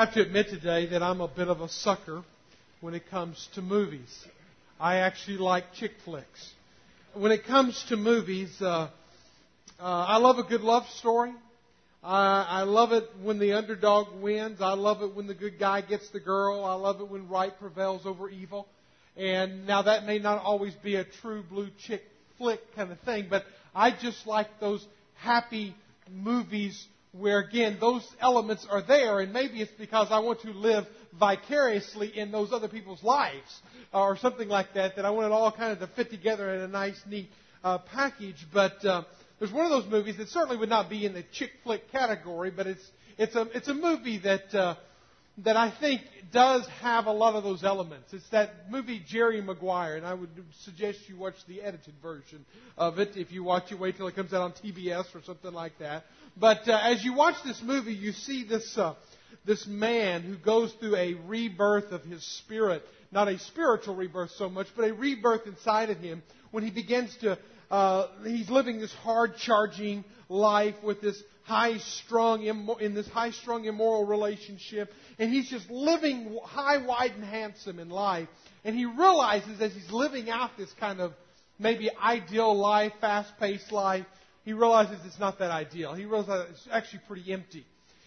I 0.00 0.06
have 0.06 0.14
to 0.14 0.22
admit 0.22 0.48
today 0.48 0.86
that 0.86 1.02
I'm 1.02 1.20
a 1.20 1.28
bit 1.28 1.48
of 1.48 1.60
a 1.60 1.68
sucker 1.68 2.22
when 2.80 2.94
it 2.94 3.10
comes 3.10 3.50
to 3.54 3.60
movies. 3.60 4.08
I 4.80 5.00
actually 5.00 5.36
like 5.36 5.74
chick 5.74 5.90
flicks. 6.06 6.54
When 7.12 7.32
it 7.32 7.44
comes 7.44 7.84
to 7.90 7.98
movies, 7.98 8.50
uh, 8.62 8.88
uh, 9.78 9.82
I 9.82 10.16
love 10.16 10.38
a 10.38 10.42
good 10.42 10.62
love 10.62 10.86
story. 10.96 11.34
Uh, 12.02 12.06
I 12.06 12.62
love 12.62 12.92
it 12.92 13.10
when 13.22 13.38
the 13.38 13.52
underdog 13.52 14.22
wins. 14.22 14.62
I 14.62 14.72
love 14.72 15.02
it 15.02 15.14
when 15.14 15.26
the 15.26 15.34
good 15.34 15.58
guy 15.58 15.82
gets 15.82 16.08
the 16.08 16.20
girl. 16.20 16.64
I 16.64 16.76
love 16.76 17.02
it 17.02 17.10
when 17.10 17.28
right 17.28 17.52
prevails 17.60 18.06
over 18.06 18.30
evil. 18.30 18.68
And 19.18 19.66
now 19.66 19.82
that 19.82 20.06
may 20.06 20.18
not 20.18 20.42
always 20.42 20.72
be 20.76 20.94
a 20.94 21.04
true 21.04 21.42
blue 21.42 21.68
chick 21.78 22.00
flick 22.38 22.74
kind 22.74 22.90
of 22.90 22.98
thing, 23.00 23.26
but 23.28 23.44
I 23.74 23.90
just 23.90 24.26
like 24.26 24.60
those 24.60 24.82
happy 25.16 25.76
movies 26.10 26.86
where 27.12 27.40
again 27.40 27.76
those 27.80 28.06
elements 28.20 28.66
are 28.70 28.82
there 28.82 29.20
and 29.20 29.32
maybe 29.32 29.60
it's 29.60 29.72
because 29.78 30.08
I 30.10 30.20
want 30.20 30.40
to 30.42 30.50
live 30.50 30.86
vicariously 31.18 32.16
in 32.16 32.30
those 32.30 32.52
other 32.52 32.68
people's 32.68 33.02
lives 33.02 33.62
uh, 33.92 34.02
or 34.02 34.16
something 34.16 34.48
like 34.48 34.74
that 34.74 34.96
that 34.96 35.04
I 35.04 35.10
want 35.10 35.26
it 35.26 35.32
all 35.32 35.50
kind 35.50 35.72
of 35.72 35.80
to 35.80 35.88
fit 35.94 36.10
together 36.10 36.54
in 36.54 36.60
a 36.60 36.68
nice 36.68 37.00
neat 37.08 37.28
uh, 37.64 37.78
package. 37.78 38.46
But 38.52 38.84
uh, 38.84 39.02
there's 39.38 39.52
one 39.52 39.64
of 39.64 39.70
those 39.70 39.90
movies 39.90 40.18
that 40.18 40.28
certainly 40.28 40.56
would 40.56 40.68
not 40.68 40.88
be 40.88 41.04
in 41.04 41.14
the 41.14 41.24
chick 41.32 41.50
flick 41.64 41.90
category 41.90 42.50
but 42.50 42.66
it's 42.66 42.90
it's 43.18 43.34
a 43.34 43.42
it's 43.54 43.68
a 43.68 43.74
movie 43.74 44.18
that 44.18 44.54
uh, 44.54 44.76
that 45.44 45.56
I 45.56 45.70
think 45.70 46.02
does 46.32 46.66
have 46.82 47.06
a 47.06 47.12
lot 47.12 47.34
of 47.34 47.42
those 47.42 47.64
elements. 47.64 48.12
It's 48.12 48.28
that 48.30 48.70
movie 48.70 49.02
Jerry 49.06 49.40
Maguire, 49.40 49.96
and 49.96 50.06
I 50.06 50.14
would 50.14 50.30
suggest 50.64 50.98
you 51.08 51.16
watch 51.16 51.34
the 51.48 51.62
edited 51.62 51.94
version 52.02 52.44
of 52.76 52.98
it. 52.98 53.16
If 53.16 53.32
you 53.32 53.42
watch 53.42 53.72
it, 53.72 53.78
wait 53.78 53.96
till 53.96 54.06
it 54.06 54.14
comes 54.14 54.32
out 54.32 54.42
on 54.42 54.52
TBS 54.52 55.14
or 55.14 55.22
something 55.24 55.52
like 55.52 55.78
that. 55.78 56.04
But 56.36 56.68
uh, 56.68 56.78
as 56.82 57.04
you 57.04 57.14
watch 57.14 57.36
this 57.44 57.60
movie, 57.62 57.94
you 57.94 58.12
see 58.12 58.44
this 58.44 58.78
uh, 58.78 58.94
this 59.44 59.66
man 59.66 60.22
who 60.22 60.36
goes 60.36 60.72
through 60.74 60.96
a 60.96 61.14
rebirth 61.14 61.92
of 61.92 62.02
his 62.04 62.24
spirit, 62.38 62.82
not 63.10 63.28
a 63.28 63.38
spiritual 63.38 63.96
rebirth 63.96 64.30
so 64.32 64.48
much, 64.48 64.68
but 64.76 64.88
a 64.88 64.94
rebirth 64.94 65.46
inside 65.46 65.90
of 65.90 65.98
him 65.98 66.22
when 66.50 66.64
he 66.64 66.70
begins 66.70 67.16
to. 67.22 67.38
Uh, 67.70 68.08
he's 68.24 68.50
living 68.50 68.80
this 68.80 68.92
hard 68.92 69.36
charging 69.36 70.04
life 70.28 70.74
with 70.82 71.00
this 71.00 71.22
high 71.42 71.78
strung 71.78 72.42
in 72.44 72.94
this 72.94 73.08
high 73.08 73.30
strung 73.30 73.64
immoral 73.64 74.06
relationship, 74.06 74.92
and 75.18 75.32
he's 75.32 75.48
just 75.48 75.68
living 75.70 76.38
high, 76.44 76.84
wide, 76.84 77.12
and 77.12 77.24
handsome 77.24 77.78
in 77.78 77.90
life. 77.90 78.28
And 78.64 78.76
he 78.76 78.84
realizes 78.84 79.60
as 79.60 79.72
he's 79.72 79.90
living 79.90 80.30
out 80.30 80.50
this 80.56 80.72
kind 80.78 81.00
of 81.00 81.12
maybe 81.58 81.90
ideal 81.96 82.56
life, 82.56 82.92
fast 83.00 83.32
paced 83.38 83.72
life, 83.72 84.06
he 84.44 84.52
realizes 84.52 84.98
it's 85.04 85.18
not 85.18 85.38
that 85.38 85.50
ideal. 85.50 85.94
He 85.94 86.06
realizes 86.06 86.50
it's 86.50 86.68
actually 86.72 87.00
pretty 87.06 87.32
empty. 87.32 87.64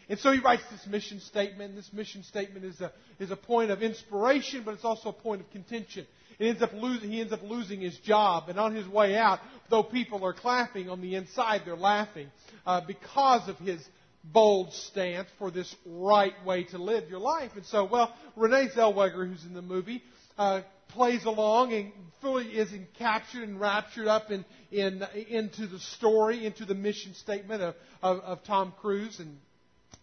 And 0.10 0.20
so 0.20 0.32
he 0.32 0.40
writes 0.40 0.64
this 0.72 0.86
mission 0.88 1.20
statement. 1.20 1.76
This 1.76 1.92
mission 1.94 2.24
statement 2.24 2.66
is 2.66 2.82
a, 2.82 2.92
is 3.20 3.32
a 3.32 3.36
point 3.36 3.72
of 3.72 3.82
inspiration, 3.82 4.64
but 4.66 4.74
it's 4.74 4.84
also 4.84 5.10
a 5.10 5.14
point 5.14 5.42
of 5.42 5.50
contention. 5.52 6.06
It 6.40 6.48
ends 6.48 6.62
up 6.62 6.74
losing, 6.74 7.12
he 7.12 7.22
ends 7.22 7.34
up 7.34 7.44
losing 7.44 7.82
his 7.82 7.98
job. 8.00 8.50
And 8.50 8.60
on 8.60 8.76
his 8.76 8.88
way 8.88 9.16
out, 9.16 9.40
though 9.70 9.84
people 9.84 10.26
are 10.26 10.34
clapping, 10.34 10.90
on 10.90 11.02
the 11.02 11.16
inside 11.16 11.62
they're 11.66 11.76
laughing 11.76 12.28
uh, 12.66 12.82
because 12.86 13.48
of 13.48 13.58
his 13.58 13.84
bold 14.24 14.74
stance 14.74 15.28
for 15.38 15.52
this 15.52 15.74
right 15.86 16.34
way 16.46 16.64
to 16.66 16.78
live 16.78 17.10
your 17.10 17.20
life. 17.20 17.52
And 17.56 17.66
so, 17.66 17.86
well, 17.86 18.14
Renee 18.36 18.70
Zellweger, 18.76 19.28
who's 19.28 19.44
in 19.46 19.54
the 19.54 19.62
movie, 19.62 20.02
uh, 20.38 20.62
plays 20.90 21.26
along 21.26 21.74
and 21.74 21.92
fully 22.22 22.46
is 22.46 22.70
captured 22.98 23.44
and 23.44 23.60
raptured 23.60 24.08
up 24.08 24.32
in, 24.32 24.46
in, 24.72 25.04
into 25.30 25.68
the 25.68 25.80
story, 25.80 26.46
into 26.46 26.66
the 26.66 26.76
mission 26.76 27.14
statement 27.16 27.62
of, 27.62 27.76
of, 28.02 28.20
of 28.20 28.44
Tom 28.44 28.74
Cruise 28.80 29.20
and 29.20 29.38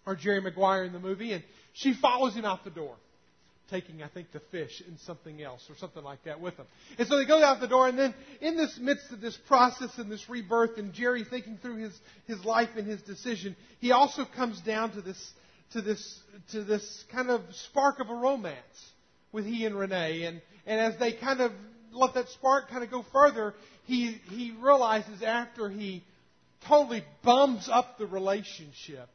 or 0.06 0.16
Jerry 0.16 0.40
Maguire 0.40 0.84
in 0.84 0.92
the 0.92 0.98
movie, 0.98 1.32
and 1.32 1.42
she 1.72 1.94
follows 1.94 2.34
him 2.34 2.44
out 2.44 2.64
the 2.64 2.70
door, 2.70 2.96
taking, 3.70 4.02
I 4.02 4.08
think, 4.08 4.32
the 4.32 4.40
fish 4.50 4.82
and 4.86 4.98
something 5.00 5.42
else 5.42 5.64
or 5.70 5.76
something 5.76 6.02
like 6.02 6.24
that 6.24 6.40
with 6.40 6.56
them. 6.56 6.66
And 6.98 7.08
so 7.08 7.16
they 7.16 7.24
go 7.24 7.42
out 7.42 7.60
the 7.60 7.68
door, 7.68 7.88
and 7.88 7.98
then 7.98 8.14
in 8.40 8.56
this 8.56 8.78
midst 8.80 9.10
of 9.12 9.20
this 9.20 9.36
process 9.48 9.96
and 9.98 10.10
this 10.10 10.28
rebirth, 10.28 10.76
and 10.78 10.92
Jerry 10.92 11.24
thinking 11.24 11.58
through 11.62 11.76
his, 11.76 11.98
his 12.26 12.44
life 12.44 12.70
and 12.76 12.86
his 12.86 13.00
decision, 13.02 13.56
he 13.80 13.92
also 13.92 14.24
comes 14.36 14.60
down 14.60 14.92
to 14.92 15.00
this 15.00 15.32
to 15.72 15.80
this 15.80 16.20
to 16.50 16.64
this 16.64 17.04
kind 17.12 17.30
of 17.30 17.42
spark 17.52 18.00
of 18.00 18.10
a 18.10 18.14
romance 18.14 18.56
with 19.32 19.46
he 19.46 19.64
and 19.64 19.78
Renee, 19.78 20.24
and 20.24 20.42
and 20.66 20.80
as 20.80 20.98
they 20.98 21.12
kind 21.12 21.40
of 21.40 21.52
let 21.92 22.14
that 22.14 22.28
spark 22.28 22.68
kind 22.70 22.84
of 22.84 22.90
go 22.90 23.04
further, 23.12 23.54
he, 23.86 24.12
he 24.28 24.52
realizes 24.60 25.22
after 25.22 25.68
he 25.68 26.04
totally 26.68 27.04
bums 27.22 27.68
up 27.70 27.98
the 27.98 28.06
relationship 28.06 29.08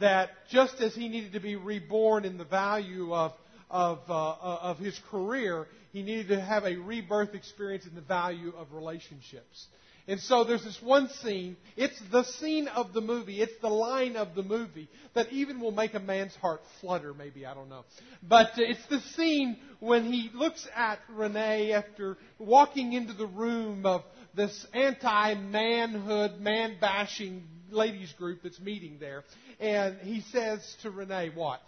that 0.00 0.30
just 0.50 0.80
as 0.80 0.94
he 0.94 1.08
needed 1.08 1.32
to 1.32 1.40
be 1.40 1.56
reborn 1.56 2.24
in 2.24 2.38
the 2.38 2.44
value 2.44 3.14
of, 3.14 3.32
of, 3.70 3.98
uh, 4.08 4.34
of 4.62 4.78
his 4.78 4.98
career, 5.10 5.66
he 5.92 6.02
needed 6.02 6.28
to 6.28 6.40
have 6.40 6.64
a 6.64 6.76
rebirth 6.76 7.34
experience 7.34 7.86
in 7.86 7.94
the 7.94 8.00
value 8.00 8.52
of 8.56 8.72
relationships. 8.72 9.66
And 10.08 10.18
so 10.18 10.42
there's 10.42 10.64
this 10.64 10.80
one 10.82 11.08
scene. 11.08 11.56
It's 11.76 12.00
the 12.10 12.24
scene 12.24 12.66
of 12.66 12.92
the 12.92 13.00
movie. 13.00 13.40
It's 13.40 13.60
the 13.60 13.68
line 13.68 14.16
of 14.16 14.34
the 14.34 14.42
movie 14.42 14.88
that 15.14 15.32
even 15.32 15.60
will 15.60 15.70
make 15.70 15.94
a 15.94 16.00
man's 16.00 16.34
heart 16.34 16.62
flutter, 16.80 17.14
maybe. 17.14 17.46
I 17.46 17.54
don't 17.54 17.68
know. 17.68 17.84
But 18.22 18.48
uh, 18.48 18.62
it's 18.62 18.84
the 18.86 19.00
scene 19.14 19.56
when 19.78 20.04
he 20.04 20.30
looks 20.34 20.66
at 20.74 20.98
Renee 21.10 21.72
after 21.72 22.18
walking 22.40 22.92
into 22.92 23.12
the 23.12 23.26
room 23.26 23.86
of 23.86 24.02
this 24.34 24.66
anti 24.74 25.34
manhood, 25.34 26.40
man 26.40 26.78
bashing 26.80 27.44
ladies 27.70 28.12
group 28.18 28.40
that's 28.42 28.58
meeting 28.58 28.96
there. 28.98 29.22
And 29.60 29.98
he 30.00 30.22
says 30.32 30.76
to 30.82 30.90
Renee, 30.90 31.30
What? 31.34 31.60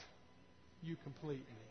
You 0.82 0.96
complete 1.04 1.48
me. 1.48 1.61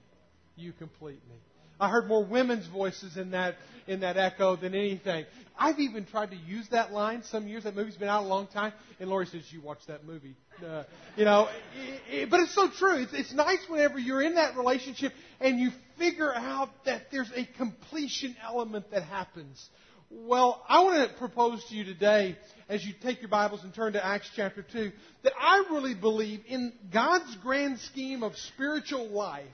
You 0.62 0.74
complete 0.74 1.22
me. 1.28 1.36
I 1.80 1.90
heard 1.90 2.08
more 2.08 2.24
women's 2.24 2.68
voices 2.68 3.18
in 3.18 3.32
that 3.32 3.56
in 3.88 4.02
that 4.02 4.16
echo 4.16 4.56
than 4.56 4.76
anything. 4.76 5.26
I've 5.58 5.80
even 5.80 6.06
tried 6.06 6.30
to 6.30 6.38
use 6.38 6.68
that 6.70 6.94
line 6.94 7.24
some 7.24 7.48
years. 7.48 7.64
That 7.64 7.76
movie's 7.76 7.96
been 7.96 8.10
out 8.10 8.24
a 8.24 8.28
long 8.28 8.46
time, 8.46 8.74
and 9.00 9.10
Lori 9.10 9.26
says 9.26 9.42
you 9.52 9.60
watch 9.60 9.80
that 9.88 10.06
movie. 10.06 10.36
Uh, 10.64 10.84
you 11.18 11.26
know, 11.26 11.50
it, 11.76 12.02
it, 12.14 12.30
but 12.30 12.42
it's 12.42 12.54
so 12.54 12.70
true. 12.70 13.02
It's, 13.02 13.14
it's 13.14 13.34
nice 13.34 13.58
whenever 13.68 13.98
you're 13.98 14.22
in 14.22 14.36
that 14.36 14.56
relationship 14.56 15.14
and 15.40 15.60
you 15.60 15.72
figure 15.98 16.32
out 16.32 16.70
that 16.86 17.10
there's 17.12 17.32
a 17.36 17.46
completion 17.58 18.36
element 18.44 18.92
that 18.92 19.02
happens. 19.02 19.68
Well, 20.12 20.64
I 20.70 20.84
want 20.84 21.10
to 21.10 21.18
propose 21.18 21.66
to 21.70 21.76
you 21.76 21.86
today, 21.86 22.38
as 22.70 22.86
you 22.86 22.94
take 23.02 23.22
your 23.22 23.30
Bibles 23.30 23.64
and 23.64 23.74
turn 23.74 23.94
to 23.94 24.06
Acts 24.06 24.30
chapter 24.36 24.62
2, 24.62 24.92
that 25.24 25.34
I 25.40 25.64
really 25.72 25.96
believe 25.96 26.42
in 26.48 26.74
God's 26.94 27.36
grand 27.38 27.80
scheme 27.80 28.22
of 28.22 28.38
spiritual 28.38 29.08
life 29.08 29.46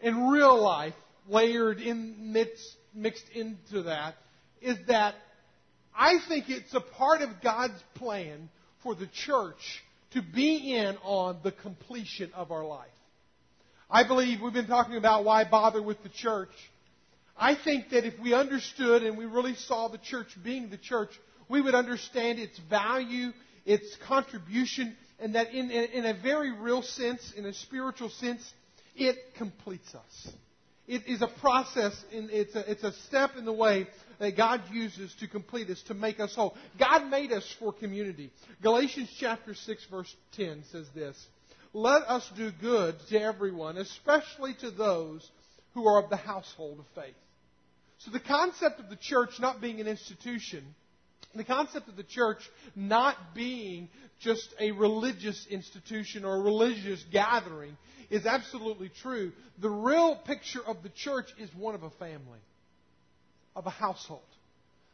in 0.00 0.28
real 0.28 0.60
life, 0.60 0.94
layered 1.28 1.80
in, 1.80 2.32
mixed, 2.32 2.76
mixed 2.94 3.28
into 3.34 3.82
that, 3.84 4.14
is 4.60 4.76
that 4.88 5.14
I 5.94 6.18
think 6.28 6.48
it's 6.48 6.74
a 6.74 6.80
part 6.80 7.22
of 7.22 7.42
God's 7.42 7.82
plan 7.94 8.48
for 8.82 8.94
the 8.94 9.06
church 9.06 9.82
to 10.12 10.22
be 10.22 10.74
in 10.74 10.96
on 11.02 11.38
the 11.42 11.52
completion 11.52 12.30
of 12.34 12.50
our 12.50 12.64
life. 12.64 12.88
I 13.90 14.06
believe 14.06 14.40
we've 14.40 14.52
been 14.52 14.66
talking 14.66 14.96
about 14.96 15.24
why 15.24 15.44
bother 15.44 15.82
with 15.82 16.02
the 16.02 16.08
church. 16.08 16.50
I 17.38 17.54
think 17.54 17.90
that 17.90 18.04
if 18.04 18.18
we 18.18 18.34
understood 18.34 19.02
and 19.02 19.16
we 19.16 19.26
really 19.26 19.54
saw 19.54 19.88
the 19.88 19.98
church 19.98 20.28
being 20.42 20.70
the 20.70 20.78
church, 20.78 21.10
we 21.48 21.60
would 21.60 21.74
understand 21.74 22.38
its 22.38 22.58
value, 22.70 23.30
its 23.64 23.96
contribution, 24.08 24.96
and 25.18 25.34
that 25.34 25.52
in, 25.52 25.70
in, 25.70 26.04
a 26.04 26.14
very 26.14 26.50
real 26.50 26.82
sense, 26.82 27.32
in 27.36 27.46
a 27.46 27.52
spiritual 27.52 28.10
sense, 28.10 28.42
it 28.96 29.34
completes 29.36 29.94
us. 29.94 30.32
It 30.88 31.02
is 31.08 31.20
a 31.20 31.26
process, 31.26 31.92
in, 32.12 32.28
it's, 32.30 32.54
a, 32.54 32.70
it's 32.70 32.84
a 32.84 32.92
step 33.06 33.32
in 33.36 33.44
the 33.44 33.52
way 33.52 33.88
that 34.20 34.36
God 34.36 34.62
uses 34.72 35.12
to 35.18 35.26
complete 35.26 35.68
us, 35.68 35.82
to 35.88 35.94
make 35.94 36.20
us 36.20 36.34
whole. 36.34 36.56
God 36.78 37.10
made 37.10 37.32
us 37.32 37.54
for 37.58 37.72
community. 37.72 38.30
Galatians 38.62 39.10
chapter 39.18 39.54
6 39.54 39.86
verse 39.90 40.14
10 40.36 40.62
says 40.70 40.86
this, 40.94 41.16
Let 41.72 42.02
us 42.02 42.28
do 42.36 42.52
good 42.60 42.94
to 43.08 43.20
everyone, 43.20 43.78
especially 43.78 44.54
to 44.60 44.70
those 44.70 45.28
who 45.74 45.88
are 45.88 46.02
of 46.02 46.08
the 46.08 46.16
household 46.16 46.78
of 46.78 46.86
faith. 46.94 47.14
So 47.98 48.12
the 48.12 48.20
concept 48.20 48.78
of 48.78 48.88
the 48.88 48.96
church 48.96 49.40
not 49.40 49.60
being 49.60 49.80
an 49.80 49.88
institution, 49.88 50.64
the 51.36 51.44
concept 51.44 51.88
of 51.88 51.96
the 51.96 52.02
church 52.02 52.38
not 52.74 53.16
being 53.34 53.88
just 54.20 54.54
a 54.58 54.72
religious 54.72 55.46
institution 55.50 56.24
or 56.24 56.36
a 56.36 56.40
religious 56.40 57.04
gathering 57.12 57.76
is 58.10 58.26
absolutely 58.26 58.90
true. 59.02 59.32
The 59.58 59.70
real 59.70 60.16
picture 60.16 60.64
of 60.66 60.82
the 60.82 60.88
church 60.88 61.26
is 61.38 61.50
one 61.54 61.74
of 61.74 61.82
a 61.82 61.90
family, 61.90 62.40
of 63.54 63.66
a 63.66 63.70
household. 63.70 64.22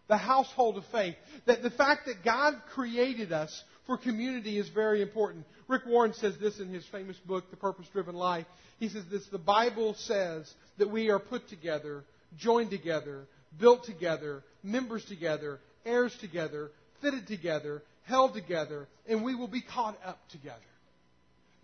The 0.09 0.17
household 0.17 0.77
of 0.77 0.85
faith. 0.87 1.15
That 1.47 1.63
the 1.63 1.71
fact 1.71 2.07
that 2.07 2.25
God 2.25 2.55
created 2.75 3.33
us 3.33 3.63
for 3.87 3.97
community 3.97 4.59
is 4.59 4.69
very 4.69 5.01
important. 5.01 5.45
Rick 5.69 5.83
Warren 5.87 6.13
says 6.15 6.37
this 6.39 6.59
in 6.59 6.69
his 6.69 6.85
famous 6.87 7.17
book, 7.19 7.51
The 7.51 7.57
Purpose 7.57 7.87
Driven 7.93 8.15
Life. 8.15 8.47
He 8.79 8.89
says 8.89 9.05
this 9.11 9.27
The 9.27 9.39
Bible 9.39 9.95
says 9.95 10.53
that 10.79 10.91
we 10.91 11.11
are 11.11 11.21
put 11.21 11.49
together, 11.49 12.05
joined 12.37 12.71
together, 12.71 13.27
built 13.59 13.85
together, 13.85 14.43
members 14.63 15.05
together, 15.05 15.61
heirs 15.85 16.17
together, 16.21 16.71
fitted 17.01 17.27
together, 17.27 17.83
held 18.05 18.35
together, 18.35 18.87
and 19.09 19.25
we 19.25 19.35
will 19.35 19.49
be 19.49 19.63
caught 19.63 19.99
up 20.05 20.19
together. 20.31 20.59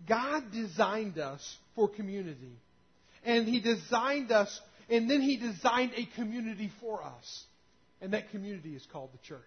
God 0.07 0.51
designed 0.51 1.17
us 1.17 1.57
for 1.75 1.87
community. 1.89 2.53
And 3.25 3.47
He 3.47 3.59
designed 3.59 4.31
us, 4.31 4.59
and 4.89 5.09
then 5.09 5.21
He 5.21 5.37
designed 5.37 5.91
a 5.95 6.07
community 6.15 6.71
for 6.79 7.03
us. 7.03 7.43
And 8.01 8.13
that 8.13 8.31
community 8.31 8.75
is 8.75 8.85
called 8.93 9.09
the 9.11 9.27
church. 9.27 9.41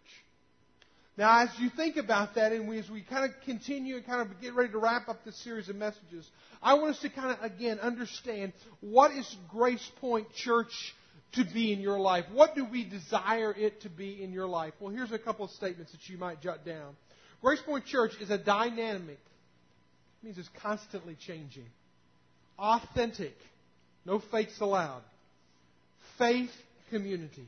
Now, 1.17 1.43
as 1.43 1.51
you 1.59 1.69
think 1.71 1.97
about 1.97 2.37
that, 2.37 2.53
and 2.53 2.69
we, 2.69 2.79
as 2.79 2.89
we 2.89 3.03
kind 3.03 3.25
of 3.25 3.33
continue 3.45 3.97
and 3.97 4.07
kind 4.07 4.23
of 4.23 4.41
get 4.41 4.55
ready 4.55 4.73
to 4.73 4.79
wrap 4.79 5.09
up 5.09 5.25
this 5.25 5.37
series 5.43 5.69
of 5.69 5.77
messages, 5.77 6.27
I 6.63 6.75
want 6.75 6.95
us 6.95 7.01
to 7.01 7.11
kind 7.11 7.33
of, 7.33 7.43
again, 7.43 7.79
understand 7.81 8.53
what 8.81 9.11
is 9.11 9.37
Grace 9.51 9.91
Point 10.01 10.33
Church 10.35 10.95
to 11.33 11.45
be 11.45 11.73
in 11.73 11.81
your 11.81 11.99
life? 11.99 12.25
What 12.33 12.55
do 12.55 12.65
we 12.65 12.85
desire 12.85 13.55
it 13.57 13.83
to 13.83 13.89
be 13.89 14.23
in 14.23 14.33
your 14.33 14.47
life? 14.47 14.75
Well, 14.81 14.93
here's 14.93 15.13
a 15.13 15.19
couple 15.19 15.45
of 15.45 15.51
statements 15.53 15.93
that 15.93 16.09
you 16.09 16.19
might 16.19 16.41
jot 16.41 16.65
down. 16.65 16.95
Grace 17.41 17.61
Point 17.61 17.87
Church 17.87 18.13
is 18.21 18.31
a 18.31 18.39
dynamic, 18.39 19.19
it 19.19 20.27
means 20.27 20.39
it's 20.39 20.49
constantly 20.61 21.17
changing, 21.27 21.67
authentic, 22.59 23.35
no 24.05 24.21
fakes 24.31 24.61
allowed, 24.61 25.03
faith 26.19 26.51
community. 26.91 27.47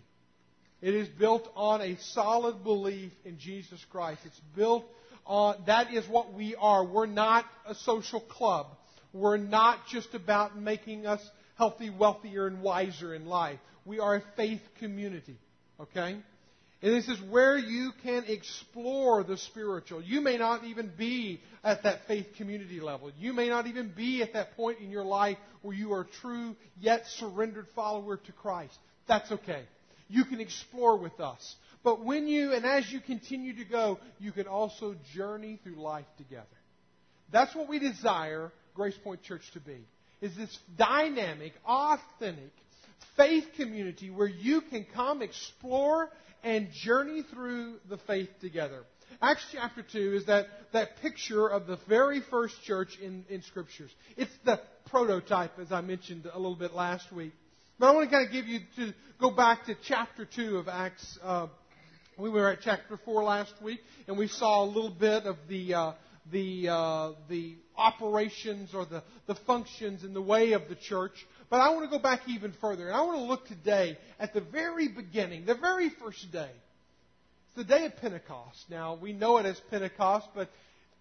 It 0.83 0.95
is 0.95 1.09
built 1.09 1.49
on 1.55 1.81
a 1.81 1.97
solid 1.99 2.63
belief 2.63 3.13
in 3.25 3.39
Jesus 3.39 3.83
Christ. 3.91 4.21
It's 4.25 4.41
built 4.55 4.85
on, 5.25 5.57
that 5.67 5.95
is 5.95 6.07
what 6.09 6.35
we 6.35 6.55
are. 6.57 6.85
We're 6.85 7.07
not 7.07 7.47
a 7.67 7.75
social 7.75 8.21
club. 8.21 8.67
We're 9.15 9.39
not 9.39 9.87
just 9.91 10.13
about 10.15 10.59
making 10.59 11.07
us 11.07 11.21
healthy, 11.57 11.89
wealthier, 11.89 12.47
and 12.47 12.61
wiser 12.61 13.15
in 13.15 13.25
life. 13.25 13.59
We 13.87 13.99
are 13.99 14.17
a 14.17 14.23
faith 14.37 14.61
community. 14.79 15.39
Okay? 15.81 16.17
And 16.83 16.93
this 16.93 17.09
is 17.09 17.19
where 17.31 17.57
you 17.57 17.93
can 18.03 18.25
explore 18.29 19.25
the 19.25 19.39
spiritual. 19.39 20.03
You 20.03 20.21
may 20.21 20.37
not 20.37 20.65
even 20.65 20.93
be 20.99 21.41
at 21.63 21.85
that 21.85 22.07
faith 22.07 22.27
community 22.37 22.81
level. 22.81 23.11
You 23.19 23.33
may 23.33 23.49
not 23.49 23.67
even 23.67 23.91
be 23.97 24.23
at 24.23 24.35
that 24.35 24.55
point 24.57 24.81
in 24.81 24.91
your 24.91 25.05
life 25.05 25.39
where 25.63 25.75
you 25.75 25.95
are 25.95 26.03
a 26.03 26.21
true 26.21 26.55
yet 26.79 27.07
surrendered 27.07 27.69
follower 27.75 28.19
to 28.19 28.33
Christ. 28.33 28.77
That's 29.07 29.33
okay 29.33 29.63
you 30.09 30.25
can 30.25 30.41
explore 30.41 30.97
with 30.97 31.19
us. 31.21 31.57
But 31.83 32.05
when 32.05 32.27
you, 32.29 32.53
and 32.53 32.65
as 32.65 32.91
you 32.91 33.01
continue 33.01 33.57
to 33.57 33.65
go, 33.65 33.99
you 34.19 34.33
can 34.33 34.47
also 34.47 34.97
journey 35.15 35.59
through 35.63 35.77
life 35.77 36.07
together. 36.17 36.47
That's 37.33 37.55
what 37.55 37.69
we 37.69 37.79
desire 37.79 38.53
Grace 38.75 38.97
Point 39.03 39.23
Church 39.23 39.43
to 39.53 39.61
be. 39.61 39.79
Is 40.21 40.37
this 40.37 40.59
dynamic, 40.77 41.53
authentic 41.67 42.53
faith 43.17 43.45
community 43.57 44.11
where 44.11 44.29
you 44.29 44.61
can 44.61 44.87
come 44.95 45.23
explore 45.23 46.11
and 46.43 46.69
journey 46.73 47.23
through 47.33 47.77
the 47.89 47.99
faith 47.99 48.29
together. 48.41 48.85
Acts 49.23 49.47
chapter 49.53 49.83
2 49.83 50.15
is 50.15 50.27
that, 50.27 50.47
that 50.73 51.01
picture 51.01 51.47
of 51.47 51.67
the 51.67 51.79
very 51.89 52.21
first 52.31 52.63
church 52.65 52.99
in, 53.01 53.25
in 53.29 53.43
Scriptures. 53.43 53.91
It's 54.17 54.33
the 54.45 54.61
prototype, 54.91 55.59
as 55.59 55.73
I 55.73 55.81
mentioned 55.81 56.27
a 56.33 56.39
little 56.39 56.57
bit 56.57 56.75
last 56.75 57.11
week. 57.13 57.33
But 57.79 57.89
I 57.89 57.95
want 57.95 58.11
to 58.11 58.15
kind 58.15 58.27
of 58.27 58.33
give 58.33 58.47
you 58.47 58.61
to 58.77 58.95
go 59.21 59.31
back 59.31 59.67
to 59.67 59.75
chapter 59.87 60.25
2 60.25 60.59
of 60.59 60.69
Acts. 60.69 61.19
Uh, 61.23 61.47
we 62.19 62.29
were 62.29 62.51
at 62.51 62.61
chapter 62.63 62.99
4 63.05 63.25
last 63.25 63.55
week, 63.63 63.81
and 64.07 64.19
we 64.19 64.29
saw 64.29 64.65
a 64.65 64.67
little 64.67 64.91
bit 64.91 65.25
of 65.25 65.37
the, 65.49 65.75
uh, 65.75 65.93
the, 66.31 66.69
uh, 66.69 67.13
the 67.29 67.57
operations 67.77 68.75
or 68.75 68.85
the, 68.85 69.03
the 69.27 69.35
functions 69.35 70.05
in 70.05 70.15
the 70.15 70.23
way 70.23 70.53
of 70.53 70.69
the 70.69 70.75
church. 70.75 71.13
But 71.51 71.61
I 71.61 71.71
want 71.71 71.85
to 71.85 71.91
go 71.91 72.03
back 72.03 72.21
even 72.29 72.53
further. 72.61 72.89
And 72.89 72.97
I 72.97 73.03
want 73.03 73.19
to 73.19 73.25
look 73.25 73.47
today 73.47 73.99
at 74.19 74.33
the 74.35 74.41
very 74.41 74.89
beginning, 74.89 75.47
the 75.47 75.55
very 75.55 75.91
first 75.91 76.31
day. 76.33 76.51
It's 77.49 77.57
the 77.57 77.65
day 77.65 77.85
of 77.87 77.97
Pentecost. 77.97 78.65
Now, 78.71 78.99
we 79.01 79.13
know 79.13 79.39
it 79.39 79.47
as 79.47 79.61
Pentecost, 79.71 80.29
but 80.35 80.49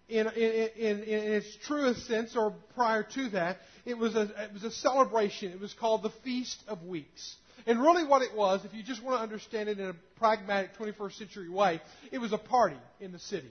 in, 0.08 0.26
in, 0.28 0.68
in, 0.76 1.02
in, 1.02 1.32
its 1.32 1.56
truest 1.66 2.06
sense, 2.06 2.36
or 2.36 2.54
prior 2.74 3.02
to 3.14 3.30
that, 3.30 3.58
it 3.84 3.96
was, 3.96 4.14
a, 4.14 4.22
it 4.22 4.52
was 4.52 4.64
a 4.64 4.70
celebration. 4.70 5.50
It 5.52 5.60
was 5.60 5.72
called 5.72 6.02
the 6.02 6.12
Feast 6.22 6.62
of 6.68 6.82
Weeks. 6.84 7.36
And 7.66 7.80
really, 7.80 8.04
what 8.04 8.20
it 8.20 8.36
was, 8.36 8.64
if 8.64 8.74
you 8.74 8.82
just 8.82 9.02
want 9.02 9.18
to 9.18 9.22
understand 9.22 9.70
it 9.70 9.78
in 9.78 9.88
a 9.88 9.94
pragmatic 10.18 10.76
21st 10.76 11.12
century 11.14 11.48
way, 11.48 11.80
it 12.12 12.18
was 12.18 12.32
a 12.32 12.38
party 12.38 12.76
in 13.00 13.12
the 13.12 13.18
city. 13.18 13.50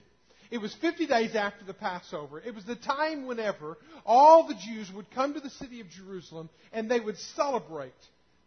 It 0.50 0.58
was 0.58 0.74
50 0.74 1.06
days 1.06 1.34
after 1.34 1.64
the 1.64 1.74
Passover. 1.74 2.40
It 2.40 2.54
was 2.54 2.64
the 2.64 2.76
time 2.76 3.26
whenever 3.26 3.78
all 4.04 4.46
the 4.46 4.54
Jews 4.54 4.90
would 4.92 5.10
come 5.10 5.34
to 5.34 5.40
the 5.40 5.50
city 5.50 5.80
of 5.80 5.88
Jerusalem 5.90 6.48
and 6.72 6.90
they 6.90 7.00
would 7.00 7.18
celebrate 7.18 7.92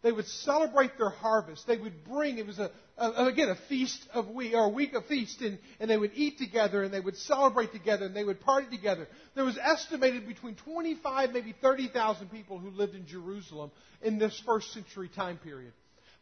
they 0.02 0.12
would 0.12 0.28
celebrate 0.28 0.96
their 0.96 1.10
harvest. 1.10 1.66
They 1.66 1.76
would 1.76 2.04
bring, 2.04 2.38
it 2.38 2.46
was 2.46 2.60
a, 2.60 2.70
a 2.96 3.26
again, 3.26 3.48
a 3.48 3.56
feast 3.68 4.00
of 4.14 4.28
week, 4.28 4.54
or 4.54 4.64
a 4.64 4.68
week 4.68 4.94
of 4.94 5.06
feast, 5.06 5.40
and, 5.40 5.58
and 5.80 5.90
they 5.90 5.96
would 5.96 6.12
eat 6.14 6.38
together, 6.38 6.84
and 6.84 6.94
they 6.94 7.00
would 7.00 7.16
celebrate 7.16 7.72
together, 7.72 8.06
and 8.06 8.14
they 8.14 8.22
would 8.22 8.40
party 8.40 8.68
together. 8.70 9.08
There 9.34 9.44
was 9.44 9.58
estimated 9.58 10.26
between 10.28 10.54
25, 10.54 11.32
maybe 11.32 11.52
30,000 11.60 12.30
people 12.30 12.58
who 12.58 12.70
lived 12.70 12.94
in 12.94 13.06
Jerusalem 13.06 13.72
in 14.00 14.18
this 14.18 14.40
first 14.46 14.72
century 14.72 15.08
time 15.08 15.38
period. 15.38 15.72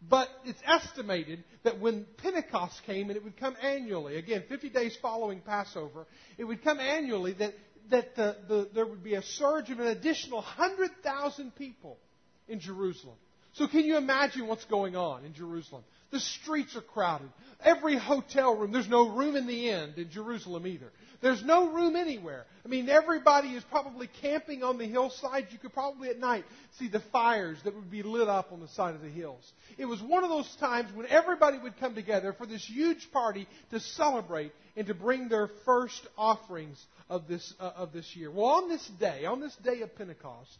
But 0.03 0.29
it's 0.45 0.61
estimated 0.67 1.43
that 1.65 1.81
when 1.81 2.07
Pentecost 2.19 2.83
came, 2.85 3.09
and 3.09 3.17
it 3.17 3.25
would 3.25 3.39
come 3.39 3.57
annually, 3.63 4.17
again, 4.17 4.45
50 4.49 4.69
days 4.69 4.97
following 5.01 5.41
Passover, 5.41 6.07
it 6.39 6.45
would 6.45 6.63
come 6.63 6.79
annually 6.79 7.33
that, 7.35 7.55
that 7.91 8.15
the, 8.15 8.37
the, 8.47 8.69
there 8.75 8.87
would 8.87 9.03
be 9.03 9.15
a 9.15 9.23
surge 9.23 9.71
of 9.71 9.81
an 9.81 9.87
additional 9.87 10.39
100,000 10.39 11.55
people 11.57 11.99
in 12.47 12.61
Jerusalem. 12.61 13.17
So 13.55 13.67
can 13.67 13.85
you 13.85 13.97
imagine 13.97 14.47
what's 14.49 14.67
going 14.67 14.97
on 14.97 15.25
in 15.25 15.33
Jerusalem? 15.33 15.83
The 16.11 16.21
streets 16.21 16.77
are 16.77 16.83
crowded. 16.83 17.31
Every 17.65 17.97
hotel 17.97 18.55
room, 18.55 18.71
there's 18.71 18.89
no 18.89 19.09
room 19.09 19.35
in 19.35 19.47
the 19.47 19.71
inn 19.71 19.95
in 19.97 20.11
Jerusalem 20.11 20.67
either. 20.67 20.93
There's 21.21 21.43
no 21.43 21.73
room 21.73 21.97
anywhere. 21.97 22.45
I 22.65 22.69
mean, 22.69 22.89
everybody 22.89 23.49
is 23.49 23.65
probably 23.65 24.09
camping 24.21 24.63
on 24.63 24.79
the 24.79 24.87
hillside. 24.87 25.49
You 25.51 25.59
could 25.59 25.73
probably 25.73 26.09
at 26.09 26.19
night 26.19 26.45
see 26.79 26.89
the 26.89 27.03
fires 27.13 27.59
that 27.65 27.75
would 27.75 27.91
be 27.91 28.03
lit 28.03 28.29
up 28.29 28.53
on 28.53 28.61
the 28.61 28.69
side 28.69 28.95
of 28.95 29.03
the 29.03 29.09
hills. 29.09 29.53
It 29.79 29.87
was 29.87 30.03
one 30.03 30.25
of 30.25 30.31
those 30.31 30.55
times 30.57 30.91
when 30.95 31.07
everybody 31.07 31.59
would 31.59 31.79
come 31.79 31.95
together 31.95 32.33
for 32.33 32.47
this 32.47 32.65
huge 32.65 33.11
party 33.13 33.47
to 33.71 33.81
celebrate 33.81 34.53
and 34.77 34.87
to 34.87 34.95
bring 34.95 35.29
their 35.29 35.49
first 35.65 36.07
offerings 36.19 36.83
of 37.09 37.29
this, 37.29 37.55
uh, 37.61 37.73
of 37.77 37.93
this 37.93 38.15
year. 38.17 38.31
Well, 38.31 38.47
on 38.47 38.69
this 38.69 38.87
day, 39.01 39.25
on 39.25 39.41
this 39.41 39.55
day 39.57 39.83
of 39.83 39.95
Pentecost, 39.97 40.59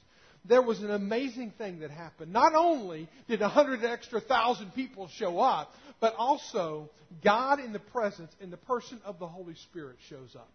there 0.49 0.63
was 0.63 0.81
an 0.83 0.91
amazing 0.91 1.53
thing 1.59 1.81
that 1.81 1.91
happened. 1.91 2.33
Not 2.33 2.55
only 2.55 3.09
did 3.29 3.43
a 3.43 3.49
hundred 3.49 3.85
extra 3.85 4.21
thousand 4.21 4.75
people 4.75 5.09
show 5.09 5.39
up, 5.39 5.73
but 6.01 6.15
also 6.17 6.91
God 7.25 7.61
in 7.61 7.73
the 7.73 7.79
presence, 7.79 8.33
in 8.41 8.51
the 8.51 8.57
person 8.57 9.01
of 9.05 9.19
the 9.19 9.27
Holy 9.27 9.55
Spirit 9.55 9.97
shows 10.09 10.35
up. 10.35 10.51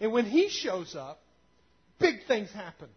And 0.00 0.12
when 0.12 0.24
He 0.24 0.48
shows 0.48 0.96
up, 0.96 1.20
big 1.98 2.26
things 2.26 2.50
happen. 2.50 2.88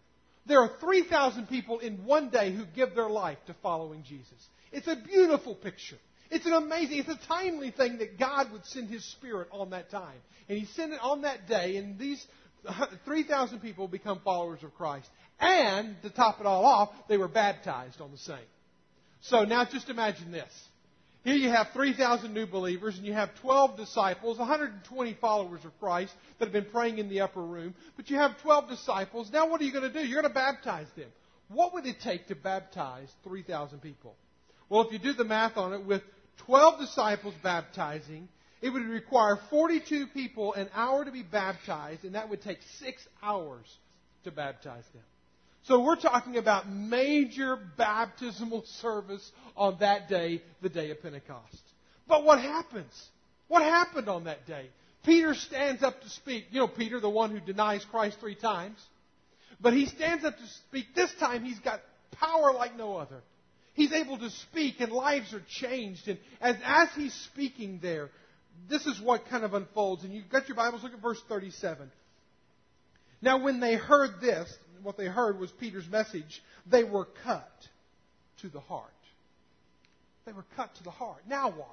There 0.45 0.59
are 0.59 0.71
3,000 0.79 1.47
people 1.47 1.79
in 1.79 2.05
one 2.05 2.29
day 2.29 2.53
who 2.53 2.65
give 2.75 2.95
their 2.95 3.09
life 3.09 3.37
to 3.47 3.55
following 3.61 4.03
Jesus. 4.03 4.47
It's 4.71 4.87
a 4.87 4.95
beautiful 4.95 5.55
picture. 5.55 5.97
It's 6.29 6.45
an 6.45 6.53
amazing, 6.53 6.97
it's 6.97 7.09
a 7.09 7.27
timely 7.27 7.71
thing 7.71 7.99
that 7.99 8.17
God 8.17 8.51
would 8.51 8.65
send 8.65 8.89
His 8.89 9.05
Spirit 9.11 9.47
on 9.51 9.69
that 9.69 9.91
time. 9.91 10.17
And 10.49 10.57
He 10.57 10.65
sent 10.65 10.91
it 10.91 10.99
on 11.01 11.21
that 11.21 11.47
day, 11.47 11.77
and 11.77 11.97
these 11.97 12.25
3,000 13.05 13.59
people 13.59 13.87
become 13.87 14.19
followers 14.23 14.63
of 14.63 14.73
Christ. 14.75 15.09
And 15.39 15.95
to 16.03 16.09
top 16.09 16.39
it 16.39 16.45
all 16.45 16.65
off, 16.65 16.89
they 17.07 17.17
were 17.17 17.27
baptized 17.27 18.01
on 18.01 18.11
the 18.11 18.17
same. 18.17 18.37
So 19.21 19.43
now 19.43 19.65
just 19.65 19.89
imagine 19.89 20.31
this. 20.31 20.51
Here 21.23 21.35
you 21.35 21.49
have 21.49 21.69
3,000 21.73 22.33
new 22.33 22.45
believers, 22.45 22.97
and 22.97 23.05
you 23.05 23.13
have 23.13 23.33
12 23.35 23.77
disciples, 23.77 24.37
120 24.37 25.13
followers 25.21 25.63
of 25.63 25.77
Christ 25.79 26.13
that 26.37 26.45
have 26.45 26.53
been 26.53 26.69
praying 26.69 26.97
in 26.97 27.07
the 27.07 27.21
upper 27.21 27.41
room. 27.41 27.73
But 27.95 28.09
you 28.09 28.17
have 28.17 28.41
12 28.41 28.69
disciples. 28.69 29.31
Now 29.31 29.49
what 29.49 29.61
are 29.61 29.63
you 29.63 29.71
going 29.71 29.89
to 29.89 30.01
do? 30.01 30.05
You're 30.05 30.21
going 30.21 30.31
to 30.31 30.37
baptize 30.37 30.87
them. 30.97 31.07
What 31.47 31.73
would 31.73 31.85
it 31.85 32.01
take 32.01 32.27
to 32.27 32.35
baptize 32.35 33.09
3,000 33.23 33.79
people? 33.79 34.15
Well, 34.67 34.81
if 34.81 34.91
you 34.91 34.99
do 34.99 35.13
the 35.13 35.23
math 35.23 35.55
on 35.55 35.73
it, 35.73 35.85
with 35.85 36.01
12 36.45 36.79
disciples 36.79 37.35
baptizing, 37.41 38.27
it 38.63 38.69
would 38.69 38.85
require 38.87 39.37
42 39.49 40.07
people 40.07 40.53
an 40.53 40.69
hour 40.73 41.03
to 41.03 41.11
be 41.11 41.21
baptized, 41.21 42.05
and 42.05 42.15
that 42.15 42.29
would 42.29 42.41
take 42.41 42.59
six 42.79 43.05
hours 43.21 43.65
to 44.23 44.31
baptize 44.31 44.85
them. 44.93 45.03
So 45.63 45.83
we're 45.83 45.97
talking 45.97 46.37
about 46.37 46.69
major 46.69 47.57
baptismal 47.77 48.63
service 48.81 49.29
on 49.57 49.79
that 49.81 50.07
day, 50.07 50.41
the 50.61 50.69
day 50.69 50.91
of 50.91 51.01
Pentecost. 51.01 51.61
But 52.07 52.23
what 52.23 52.39
happens? 52.39 53.09
What 53.49 53.63
happened 53.63 54.07
on 54.07 54.23
that 54.23 54.47
day? 54.47 54.69
Peter 55.03 55.33
stands 55.33 55.83
up 55.83 56.01
to 56.01 56.09
speak. 56.09 56.45
You 56.51 56.61
know, 56.61 56.67
Peter, 56.69 57.01
the 57.01 57.09
one 57.09 57.31
who 57.31 57.41
denies 57.41 57.85
Christ 57.91 58.17
three 58.21 58.35
times. 58.35 58.77
But 59.59 59.73
he 59.73 59.87
stands 59.87 60.23
up 60.23 60.37
to 60.37 60.47
speak. 60.69 60.95
This 60.95 61.13
time 61.19 61.43
he's 61.43 61.59
got 61.59 61.81
power 62.13 62.53
like 62.53 62.77
no 62.77 62.95
other. 62.95 63.23
He's 63.73 63.91
able 63.91 64.19
to 64.19 64.29
speak 64.29 64.79
and 64.79 64.91
lives 64.91 65.33
are 65.33 65.43
changed. 65.49 66.07
And 66.07 66.17
as, 66.39 66.55
as 66.63 66.89
he's 66.95 67.13
speaking 67.13 67.79
there, 67.81 68.09
this 68.69 68.85
is 68.85 68.99
what 69.01 69.27
kind 69.29 69.43
of 69.43 69.53
unfolds. 69.53 70.03
And 70.03 70.13
you've 70.13 70.29
got 70.29 70.47
your 70.47 70.55
Bibles, 70.55 70.83
look 70.83 70.93
at 70.93 71.01
verse 71.01 71.21
37. 71.27 71.91
Now, 73.21 73.41
when 73.41 73.59
they 73.59 73.75
heard 73.75 74.19
this, 74.21 74.53
what 74.81 74.97
they 74.97 75.05
heard 75.05 75.39
was 75.39 75.51
Peter's 75.51 75.87
message, 75.87 76.41
they 76.69 76.83
were 76.83 77.07
cut 77.23 77.49
to 78.41 78.49
the 78.49 78.59
heart. 78.59 78.89
They 80.25 80.33
were 80.33 80.45
cut 80.55 80.73
to 80.75 80.83
the 80.83 80.91
heart. 80.91 81.21
Now 81.27 81.49
what? 81.49 81.67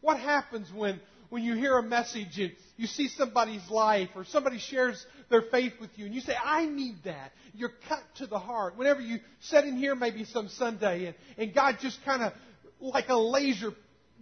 What 0.00 0.18
happens 0.18 0.68
when, 0.72 1.00
when 1.30 1.42
you 1.42 1.54
hear 1.54 1.78
a 1.78 1.82
message 1.82 2.38
and 2.38 2.52
you 2.76 2.86
see 2.86 3.08
somebody's 3.08 3.68
life 3.70 4.10
or 4.14 4.24
somebody 4.24 4.58
shares 4.58 5.04
their 5.30 5.42
faith 5.42 5.72
with 5.80 5.90
you 5.96 6.06
and 6.06 6.14
you 6.14 6.20
say, 6.20 6.34
I 6.42 6.66
need 6.66 6.96
that. 7.04 7.32
You're 7.54 7.72
cut 7.88 8.02
to 8.16 8.26
the 8.26 8.38
heart. 8.38 8.76
Whenever 8.76 9.00
you 9.00 9.18
sit 9.40 9.64
in 9.64 9.76
here 9.76 9.94
maybe 9.94 10.24
some 10.24 10.48
Sunday 10.48 11.06
and, 11.06 11.14
and 11.38 11.54
God 11.54 11.78
just 11.80 12.04
kind 12.04 12.22
of 12.22 12.32
like 12.80 13.08
a 13.08 13.16
laser 13.16 13.72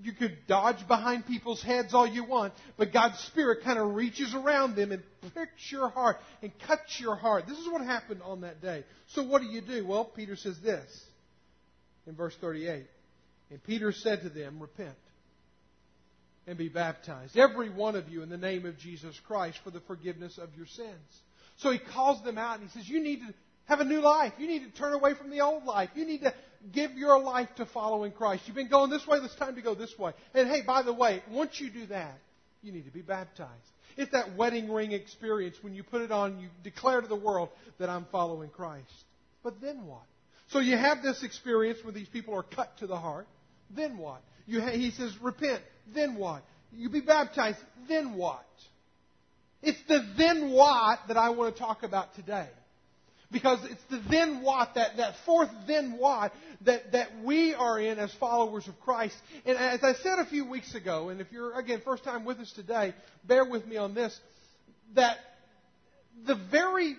you 0.02 0.12
could 0.12 0.36
dodge 0.46 0.86
behind 0.86 1.26
people's 1.26 1.62
heads 1.62 1.94
all 1.94 2.06
you 2.06 2.24
want, 2.24 2.52
but 2.76 2.92
God's 2.92 3.18
Spirit 3.20 3.62
kind 3.64 3.78
of 3.78 3.94
reaches 3.94 4.34
around 4.34 4.76
them 4.76 4.92
and 4.92 5.02
pricks 5.32 5.70
your 5.70 5.88
heart 5.88 6.16
and 6.42 6.52
cuts 6.66 7.00
your 7.00 7.14
heart. 7.14 7.46
This 7.46 7.58
is 7.58 7.68
what 7.68 7.84
happened 7.84 8.20
on 8.22 8.42
that 8.42 8.60
day. 8.60 8.84
So 9.08 9.22
what 9.22 9.40
do 9.40 9.48
you 9.48 9.60
do? 9.60 9.86
Well, 9.86 10.04
Peter 10.04 10.36
says 10.36 10.58
this 10.60 11.04
in 12.06 12.14
verse 12.14 12.36
38. 12.40 12.86
And 13.50 13.62
Peter 13.62 13.92
said 13.92 14.22
to 14.22 14.28
them, 14.28 14.58
Repent 14.60 14.96
and 16.46 16.58
be 16.58 16.68
baptized, 16.68 17.36
every 17.38 17.70
one 17.70 17.96
of 17.96 18.08
you, 18.08 18.22
in 18.22 18.28
the 18.28 18.36
name 18.36 18.66
of 18.66 18.78
Jesus 18.78 19.18
Christ 19.26 19.58
for 19.64 19.70
the 19.70 19.80
forgiveness 19.80 20.38
of 20.38 20.50
your 20.56 20.66
sins. 20.66 21.22
So 21.56 21.70
he 21.70 21.78
calls 21.78 22.22
them 22.22 22.36
out 22.36 22.58
and 22.58 22.68
he 22.68 22.78
says, 22.78 22.88
You 22.88 23.02
need 23.02 23.20
to 23.20 23.34
have 23.66 23.80
a 23.80 23.84
new 23.84 24.00
life. 24.00 24.32
You 24.38 24.46
need 24.46 24.64
to 24.64 24.78
turn 24.78 24.92
away 24.92 25.14
from 25.14 25.30
the 25.30 25.40
old 25.40 25.64
life. 25.64 25.90
You 25.94 26.04
need 26.04 26.22
to 26.22 26.34
give 26.72 26.92
your 26.92 27.18
life 27.18 27.48
to 27.56 27.66
following 27.66 28.12
Christ. 28.12 28.42
You've 28.46 28.56
been 28.56 28.68
going 28.68 28.90
this 28.90 29.06
way, 29.06 29.18
it's 29.18 29.34
time 29.36 29.54
to 29.56 29.62
go 29.62 29.74
this 29.74 29.96
way. 29.98 30.12
And 30.34 30.48
hey, 30.48 30.62
by 30.66 30.82
the 30.82 30.92
way, 30.92 31.22
once 31.30 31.60
you 31.60 31.70
do 31.70 31.86
that, 31.86 32.18
you 32.62 32.72
need 32.72 32.84
to 32.86 32.90
be 32.90 33.02
baptized. 33.02 33.50
It's 33.96 34.12
that 34.12 34.36
wedding 34.36 34.72
ring 34.72 34.92
experience 34.92 35.56
when 35.60 35.74
you 35.74 35.82
put 35.82 36.02
it 36.02 36.10
on, 36.10 36.40
you 36.40 36.48
declare 36.62 37.00
to 37.00 37.06
the 37.06 37.14
world 37.14 37.50
that 37.78 37.88
I'm 37.88 38.06
following 38.10 38.50
Christ. 38.50 38.90
But 39.42 39.60
then 39.60 39.86
what? 39.86 40.02
So 40.48 40.58
you 40.58 40.76
have 40.76 41.02
this 41.02 41.22
experience 41.22 41.78
where 41.82 41.92
these 41.92 42.08
people 42.08 42.34
are 42.34 42.42
cut 42.42 42.76
to 42.78 42.86
the 42.86 42.96
heart. 42.96 43.26
Then 43.70 43.98
what? 43.98 44.22
You 44.46 44.60
he 44.60 44.90
says, 44.90 45.16
repent. 45.22 45.62
Then 45.94 46.16
what? 46.16 46.42
You 46.72 46.90
be 46.90 47.00
baptized. 47.00 47.58
Then 47.88 48.14
what? 48.14 48.44
It's 49.62 49.78
the 49.88 50.04
then 50.18 50.50
what 50.50 51.00
that 51.08 51.16
I 51.16 51.30
want 51.30 51.54
to 51.54 51.58
talk 51.58 51.82
about 51.82 52.14
today. 52.14 52.48
Because 53.30 53.58
it's 53.64 53.82
the 53.90 54.00
then 54.10 54.42
what, 54.42 54.74
that, 54.74 54.96
that 54.98 55.14
fourth 55.26 55.50
then 55.66 55.96
what, 55.98 56.32
that, 56.62 56.92
that 56.92 57.08
we 57.24 57.54
are 57.54 57.80
in 57.80 57.98
as 57.98 58.12
followers 58.14 58.68
of 58.68 58.78
Christ. 58.80 59.16
And 59.44 59.56
as 59.58 59.82
I 59.82 59.94
said 59.94 60.18
a 60.18 60.26
few 60.26 60.44
weeks 60.48 60.74
ago, 60.74 61.08
and 61.08 61.20
if 61.20 61.32
you're, 61.32 61.58
again, 61.58 61.82
first 61.84 62.04
time 62.04 62.24
with 62.24 62.38
us 62.38 62.52
today, 62.52 62.94
bear 63.26 63.44
with 63.44 63.66
me 63.66 63.76
on 63.76 63.94
this, 63.94 64.18
that 64.94 65.16
the 66.26 66.36
very, 66.50 66.96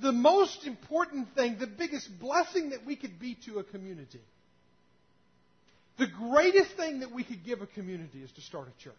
the 0.00 0.12
most 0.12 0.66
important 0.66 1.34
thing, 1.34 1.56
the 1.60 1.66
biggest 1.66 2.08
blessing 2.18 2.70
that 2.70 2.84
we 2.84 2.96
could 2.96 3.20
be 3.20 3.36
to 3.46 3.58
a 3.58 3.64
community, 3.64 4.20
the 5.98 6.06
greatest 6.06 6.76
thing 6.76 7.00
that 7.00 7.12
we 7.12 7.22
could 7.22 7.44
give 7.44 7.62
a 7.62 7.66
community 7.66 8.18
is 8.22 8.32
to 8.32 8.40
start 8.40 8.66
a 8.66 8.82
church. 8.82 8.94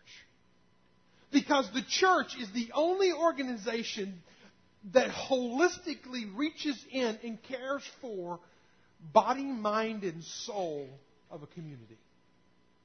Because 1.31 1.67
the 1.73 1.81
church 1.81 2.35
is 2.39 2.51
the 2.53 2.69
only 2.73 3.11
organization 3.11 4.21
that 4.91 5.09
holistically 5.09 6.35
reaches 6.35 6.83
in 6.91 7.17
and 7.23 7.41
cares 7.43 7.83
for 8.01 8.39
body, 9.13 9.43
mind, 9.43 10.03
and 10.03 10.23
soul 10.23 10.87
of 11.31 11.43
a 11.43 11.47
community. 11.47 11.97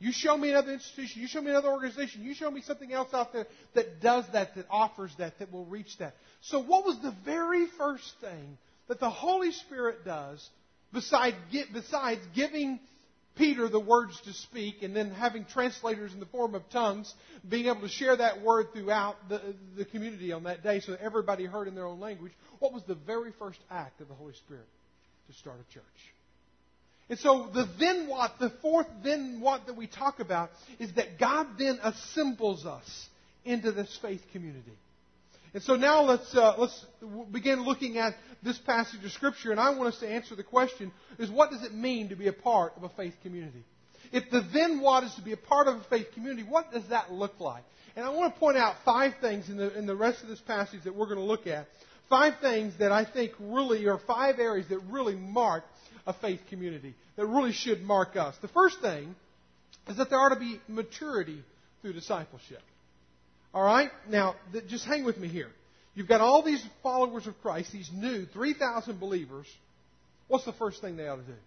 You 0.00 0.12
show 0.12 0.36
me 0.36 0.50
another 0.50 0.72
institution, 0.72 1.22
you 1.22 1.28
show 1.28 1.40
me 1.40 1.50
another 1.50 1.70
organization, 1.70 2.22
you 2.22 2.34
show 2.34 2.50
me 2.50 2.62
something 2.62 2.92
else 2.92 3.12
out 3.12 3.32
there 3.32 3.46
that 3.74 4.00
does 4.00 4.24
that, 4.32 4.54
that 4.54 4.66
offers 4.70 5.12
that, 5.18 5.38
that 5.40 5.50
will 5.52 5.64
reach 5.64 5.98
that. 5.98 6.14
So, 6.42 6.62
what 6.62 6.84
was 6.84 7.00
the 7.02 7.14
very 7.24 7.66
first 7.76 8.14
thing 8.20 8.58
that 8.86 9.00
the 9.00 9.10
Holy 9.10 9.50
Spirit 9.50 10.04
does 10.04 10.48
besides, 10.92 11.36
besides 11.72 12.20
giving 12.34 12.78
Peter 13.38 13.68
the 13.68 13.80
words 13.80 14.20
to 14.22 14.32
speak, 14.32 14.82
and 14.82 14.94
then 14.94 15.10
having 15.10 15.44
translators 15.44 16.12
in 16.12 16.20
the 16.20 16.26
form 16.26 16.54
of 16.54 16.68
tongues, 16.70 17.14
being 17.48 17.66
able 17.66 17.80
to 17.80 17.88
share 17.88 18.16
that 18.16 18.42
word 18.42 18.72
throughout 18.72 19.16
the, 19.28 19.40
the 19.76 19.84
community 19.84 20.32
on 20.32 20.42
that 20.42 20.62
day 20.62 20.80
so 20.80 20.92
that 20.92 21.00
everybody 21.00 21.44
heard 21.46 21.68
in 21.68 21.74
their 21.74 21.86
own 21.86 22.00
language, 22.00 22.32
what 22.58 22.72
was 22.72 22.82
the 22.84 22.94
very 22.94 23.32
first 23.38 23.60
act 23.70 24.00
of 24.00 24.08
the 24.08 24.14
Holy 24.14 24.34
Spirit? 24.34 24.66
To 25.28 25.34
start 25.34 25.56
a 25.58 25.72
church. 25.72 25.84
And 27.10 27.18
so 27.18 27.48
the 27.52 27.68
then 27.78 28.08
what, 28.08 28.38
the 28.38 28.50
fourth 28.62 28.86
then 29.02 29.40
what 29.40 29.66
that 29.66 29.76
we 29.76 29.86
talk 29.86 30.20
about 30.20 30.50
is 30.78 30.92
that 30.94 31.18
God 31.18 31.46
then 31.58 31.78
assembles 31.82 32.66
us 32.66 33.08
into 33.44 33.72
this 33.72 33.96
faith 34.02 34.22
community. 34.32 34.76
And 35.58 35.64
so 35.64 35.74
now 35.74 36.02
let's, 36.02 36.36
uh, 36.36 36.54
let's 36.56 36.86
begin 37.32 37.64
looking 37.64 37.98
at 37.98 38.14
this 38.44 38.56
passage 38.58 39.04
of 39.04 39.10
Scripture, 39.10 39.50
and 39.50 39.58
I 39.58 39.70
want 39.70 39.92
us 39.92 39.98
to 39.98 40.08
answer 40.08 40.36
the 40.36 40.44
question, 40.44 40.92
is 41.18 41.32
what 41.32 41.50
does 41.50 41.64
it 41.64 41.74
mean 41.74 42.10
to 42.10 42.14
be 42.14 42.28
a 42.28 42.32
part 42.32 42.74
of 42.76 42.84
a 42.84 42.88
faith 42.90 43.16
community? 43.24 43.64
If 44.12 44.30
the 44.30 44.46
then 44.54 44.78
what 44.78 45.02
is 45.02 45.12
to 45.16 45.20
be 45.20 45.32
a 45.32 45.36
part 45.36 45.66
of 45.66 45.74
a 45.78 45.84
faith 45.90 46.12
community, 46.14 46.44
what 46.48 46.70
does 46.70 46.86
that 46.90 47.10
look 47.10 47.40
like? 47.40 47.64
And 47.96 48.04
I 48.04 48.10
want 48.10 48.32
to 48.32 48.38
point 48.38 48.56
out 48.56 48.76
five 48.84 49.14
things 49.20 49.48
in 49.48 49.56
the, 49.56 49.76
in 49.76 49.86
the 49.86 49.96
rest 49.96 50.22
of 50.22 50.28
this 50.28 50.38
passage 50.38 50.84
that 50.84 50.94
we're 50.94 51.06
going 51.06 51.18
to 51.18 51.24
look 51.24 51.48
at. 51.48 51.66
Five 52.08 52.34
things 52.40 52.74
that 52.78 52.92
I 52.92 53.04
think 53.04 53.32
really 53.40 53.88
are 53.88 53.98
five 54.06 54.38
areas 54.38 54.68
that 54.68 54.78
really 54.88 55.16
mark 55.16 55.64
a 56.06 56.12
faith 56.12 56.42
community, 56.50 56.94
that 57.16 57.26
really 57.26 57.52
should 57.52 57.82
mark 57.82 58.14
us. 58.14 58.36
The 58.42 58.46
first 58.46 58.80
thing 58.80 59.12
is 59.88 59.96
that 59.96 60.08
there 60.08 60.20
ought 60.20 60.34
to 60.34 60.38
be 60.38 60.60
maturity 60.68 61.42
through 61.82 61.94
discipleship. 61.94 62.62
All 63.58 63.64
right? 63.64 63.90
Now, 64.08 64.36
th- 64.52 64.68
just 64.68 64.84
hang 64.84 65.02
with 65.02 65.18
me 65.18 65.26
here. 65.26 65.48
You've 65.96 66.06
got 66.06 66.20
all 66.20 66.44
these 66.44 66.64
followers 66.80 67.26
of 67.26 67.34
Christ, 67.42 67.72
these 67.72 67.90
new 67.92 68.24
3,000 68.24 69.00
believers. 69.00 69.48
What's 70.28 70.44
the 70.44 70.52
first 70.52 70.80
thing 70.80 70.96
they 70.96 71.08
ought 71.08 71.16
to 71.16 71.22
do? 71.22 71.38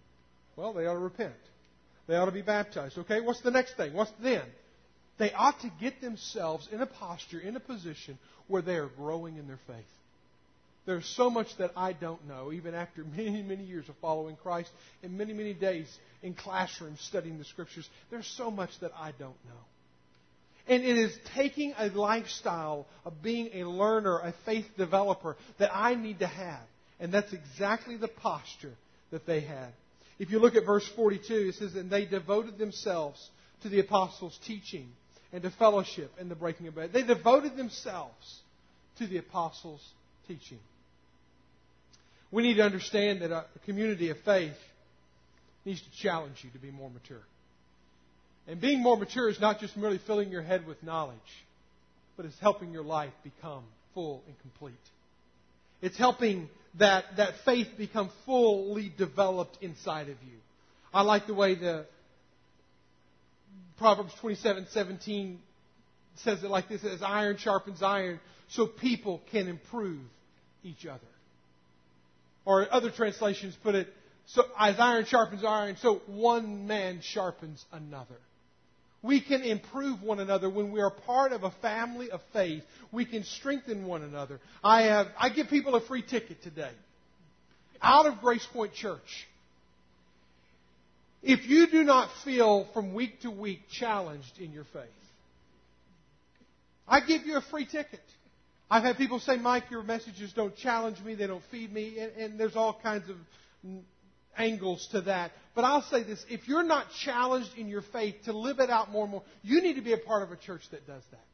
Well, 0.54 0.74
they 0.74 0.84
ought 0.84 0.92
to 0.92 0.98
repent. 0.98 1.32
They 2.06 2.14
ought 2.16 2.26
to 2.26 2.30
be 2.30 2.42
baptized. 2.42 2.98
Okay? 2.98 3.22
What's 3.22 3.40
the 3.40 3.50
next 3.50 3.78
thing? 3.78 3.94
What's 3.94 4.12
then? 4.22 4.42
They 5.16 5.32
ought 5.32 5.58
to 5.60 5.70
get 5.80 6.02
themselves 6.02 6.68
in 6.70 6.82
a 6.82 6.86
posture, 6.86 7.40
in 7.40 7.56
a 7.56 7.60
position 7.60 8.18
where 8.46 8.60
they 8.60 8.74
are 8.74 8.88
growing 8.88 9.38
in 9.38 9.46
their 9.46 9.60
faith. 9.66 9.86
There's 10.84 11.06
so 11.06 11.30
much 11.30 11.56
that 11.56 11.70
I 11.78 11.94
don't 11.94 12.28
know, 12.28 12.52
even 12.52 12.74
after 12.74 13.04
many, 13.16 13.40
many 13.40 13.64
years 13.64 13.88
of 13.88 13.94
following 14.02 14.36
Christ 14.36 14.68
and 15.02 15.16
many, 15.16 15.32
many 15.32 15.54
days 15.54 15.88
in 16.22 16.34
classrooms 16.34 17.00
studying 17.00 17.38
the 17.38 17.46
Scriptures. 17.46 17.88
There's 18.10 18.26
so 18.26 18.50
much 18.50 18.78
that 18.80 18.92
I 18.98 19.12
don't 19.12 19.42
know. 19.46 19.62
And 20.68 20.84
it 20.84 20.96
is 20.96 21.16
taking 21.34 21.74
a 21.76 21.88
lifestyle 21.88 22.86
of 23.04 23.22
being 23.22 23.50
a 23.54 23.68
learner, 23.68 24.18
a 24.18 24.34
faith 24.44 24.66
developer 24.76 25.36
that 25.58 25.70
I 25.74 25.94
need 25.94 26.20
to 26.20 26.26
have. 26.26 26.62
And 27.00 27.12
that's 27.12 27.32
exactly 27.32 27.96
the 27.96 28.08
posture 28.08 28.74
that 29.10 29.26
they 29.26 29.40
had. 29.40 29.72
If 30.18 30.30
you 30.30 30.38
look 30.38 30.54
at 30.54 30.64
verse 30.64 30.88
42, 30.94 31.34
it 31.34 31.54
says, 31.56 31.74
And 31.74 31.90
they 31.90 32.06
devoted 32.06 32.58
themselves 32.58 33.28
to 33.62 33.68
the 33.68 33.80
apostles' 33.80 34.38
teaching 34.46 34.88
and 35.32 35.42
to 35.42 35.50
fellowship 35.50 36.12
and 36.20 36.30
the 36.30 36.36
breaking 36.36 36.68
of 36.68 36.74
bread. 36.74 36.92
They 36.92 37.02
devoted 37.02 37.56
themselves 37.56 38.40
to 38.98 39.06
the 39.06 39.18
apostles' 39.18 39.84
teaching. 40.28 40.58
We 42.30 42.42
need 42.42 42.54
to 42.54 42.62
understand 42.62 43.22
that 43.22 43.32
a 43.32 43.44
community 43.64 44.10
of 44.10 44.18
faith 44.20 44.56
needs 45.64 45.82
to 45.82 45.90
challenge 46.02 46.38
you 46.42 46.50
to 46.50 46.58
be 46.58 46.70
more 46.70 46.90
mature. 46.90 47.22
And 48.48 48.60
being 48.60 48.82
more 48.82 48.96
mature 48.96 49.28
is 49.28 49.40
not 49.40 49.60
just 49.60 49.76
merely 49.76 49.98
filling 49.98 50.30
your 50.30 50.42
head 50.42 50.66
with 50.66 50.82
knowledge, 50.82 51.16
but 52.16 52.26
it's 52.26 52.38
helping 52.40 52.72
your 52.72 52.82
life 52.82 53.12
become 53.22 53.64
full 53.94 54.22
and 54.26 54.38
complete. 54.40 54.74
It's 55.80 55.96
helping 55.96 56.48
that, 56.78 57.04
that 57.16 57.34
faith 57.44 57.68
become 57.76 58.10
fully 58.26 58.92
developed 58.96 59.58
inside 59.60 60.08
of 60.08 60.16
you. 60.22 60.38
I 60.92 61.02
like 61.02 61.26
the 61.26 61.34
way 61.34 61.54
the 61.54 61.86
Proverbs 63.78 64.12
27 64.20 64.66
17 64.70 65.38
says 66.16 66.42
it 66.44 66.50
like 66.50 66.68
this 66.68 66.84
as 66.84 67.02
iron 67.02 67.36
sharpens 67.36 67.82
iron, 67.82 68.20
so 68.48 68.66
people 68.66 69.22
can 69.30 69.48
improve 69.48 70.02
each 70.62 70.86
other. 70.86 71.00
Or 72.44 72.72
other 72.72 72.90
translations 72.90 73.56
put 73.62 73.74
it, 73.74 73.88
so 74.26 74.42
as 74.58 74.78
iron 74.78 75.04
sharpens 75.06 75.44
iron, 75.44 75.76
so 75.80 76.02
one 76.06 76.66
man 76.66 77.00
sharpens 77.02 77.64
another. 77.72 78.18
We 79.02 79.20
can 79.20 79.42
improve 79.42 80.00
one 80.02 80.20
another 80.20 80.48
when 80.48 80.70
we 80.70 80.80
are 80.80 80.90
part 80.90 81.32
of 81.32 81.42
a 81.42 81.50
family 81.62 82.10
of 82.10 82.20
faith. 82.32 82.62
We 82.92 83.04
can 83.04 83.24
strengthen 83.24 83.86
one 83.86 84.02
another. 84.02 84.40
I 84.62 84.82
have 84.82 85.08
I 85.18 85.28
give 85.30 85.48
people 85.48 85.74
a 85.74 85.80
free 85.80 86.02
ticket 86.02 86.42
today. 86.42 86.70
Out 87.80 88.06
of 88.06 88.20
Grace 88.20 88.46
Point 88.52 88.74
Church. 88.74 89.26
If 91.22 91.48
you 91.48 91.68
do 91.68 91.82
not 91.84 92.10
feel 92.24 92.68
from 92.74 92.94
week 92.94 93.20
to 93.22 93.30
week 93.30 93.60
challenged 93.70 94.38
in 94.38 94.52
your 94.52 94.64
faith, 94.72 94.90
I 96.86 97.00
give 97.00 97.26
you 97.26 97.36
a 97.36 97.42
free 97.42 97.66
ticket. 97.66 98.00
I've 98.68 98.82
had 98.82 98.96
people 98.96 99.20
say, 99.20 99.36
Mike, 99.36 99.64
your 99.70 99.82
messages 99.82 100.32
don't 100.32 100.56
challenge 100.56 100.98
me, 101.00 101.14
they 101.14 101.26
don't 101.26 101.44
feed 101.50 101.72
me, 101.72 101.98
and, 101.98 102.12
and 102.12 102.40
there's 102.40 102.56
all 102.56 102.78
kinds 102.82 103.08
of 103.08 103.16
angles 104.36 104.88
to 104.92 105.02
that. 105.02 105.32
But 105.54 105.64
I'll 105.64 105.82
say 105.82 106.02
this 106.02 106.24
if 106.28 106.48
you're 106.48 106.62
not 106.62 106.86
challenged 107.04 107.56
in 107.56 107.68
your 107.68 107.82
faith 107.82 108.16
to 108.24 108.32
live 108.32 108.58
it 108.58 108.70
out 108.70 108.90
more 108.90 109.04
and 109.04 109.12
more, 109.12 109.22
you 109.42 109.60
need 109.60 109.74
to 109.74 109.82
be 109.82 109.92
a 109.92 109.98
part 109.98 110.22
of 110.22 110.32
a 110.32 110.36
church 110.36 110.62
that 110.70 110.86
does 110.86 111.02
that. 111.10 111.24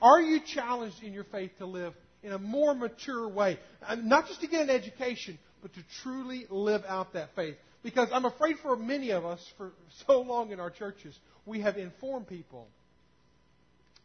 Are 0.00 0.20
you 0.20 0.40
challenged 0.40 1.02
in 1.02 1.12
your 1.12 1.24
faith 1.24 1.50
to 1.58 1.66
live 1.66 1.92
in 2.22 2.32
a 2.32 2.38
more 2.38 2.74
mature 2.74 3.28
way? 3.28 3.58
Not 3.96 4.28
just 4.28 4.40
to 4.40 4.46
get 4.46 4.62
an 4.62 4.70
education, 4.70 5.38
but 5.60 5.74
to 5.74 5.80
truly 6.02 6.46
live 6.50 6.82
out 6.86 7.14
that 7.14 7.34
faith. 7.34 7.56
Because 7.82 8.08
I'm 8.12 8.24
afraid 8.24 8.56
for 8.62 8.76
many 8.76 9.10
of 9.10 9.24
us, 9.24 9.44
for 9.56 9.72
so 10.06 10.20
long 10.20 10.52
in 10.52 10.60
our 10.60 10.70
churches, 10.70 11.18
we 11.46 11.60
have 11.60 11.76
informed 11.76 12.28
people 12.28 12.68